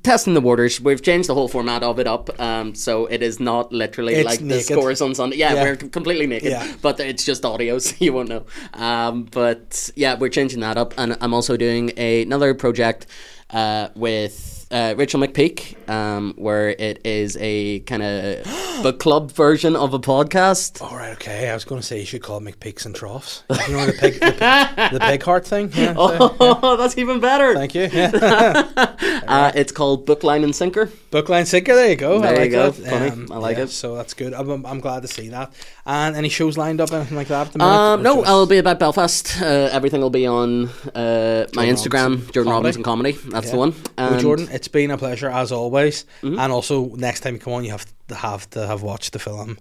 [0.04, 0.80] testing the waters.
[0.82, 4.26] We've changed the whole format of it up, um, so it is not literally It's
[4.26, 4.58] like naked.
[4.60, 5.36] the scores on Sunday.
[5.38, 5.64] Yeah, Yeah.
[5.64, 6.66] we're completely naked, Yeah.
[6.82, 8.46] but it's just audio, so you won't know.
[8.74, 13.06] Um, but yeah, we're changing that up, and I'm also doing a, another project
[13.52, 14.54] uh, with.
[14.76, 18.44] Uh, Rachel McPeak, um, where it is a kind of
[18.84, 20.82] book club version of a podcast.
[20.82, 21.50] All right, okay.
[21.50, 23.44] I was going to say you should call it McPeaks and Troughs.
[23.70, 25.72] You know the pig, the, pig- the pig heart thing.
[25.74, 27.54] Yeah, so- Oh, that's even better.
[27.54, 27.88] Thank you.
[27.92, 28.92] Yeah.
[29.28, 30.90] Uh, it's called Book Line and Sinker.
[31.16, 32.18] Bookline Sinker, there you go.
[32.18, 32.70] I There you like go.
[32.72, 32.90] that.
[32.90, 33.28] Funny.
[33.32, 33.70] I like yeah, it.
[33.70, 34.34] So that's good.
[34.34, 35.54] I'm, I'm, I'm glad to see that.
[35.86, 37.48] And any shows lined up, anything like that?
[37.48, 39.42] At the minute, Um, no, just- I'll be about Belfast.
[39.42, 42.52] Uh, everything will be on uh, my Jordan Instagram, Robinson Jordan Comedy.
[42.52, 43.12] Robinson Comedy.
[43.30, 43.52] That's Yeah.
[43.54, 43.74] the one.
[43.98, 46.04] Well, Jordan, it's been a pleasure as always.
[46.22, 46.38] Mm-hmm.
[46.38, 49.20] And also, next time you come on, you have to have to have watched the
[49.20, 49.58] film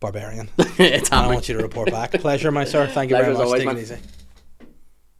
[0.00, 0.50] Barbarian.
[0.78, 2.10] it's and I want you to report back.
[2.20, 2.86] Pleasure, my sir.
[2.86, 3.66] Thank you very Pleasure as much.
[3.66, 4.68] always, Take it easy.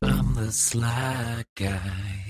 [0.03, 2.28] I'm the sly guy.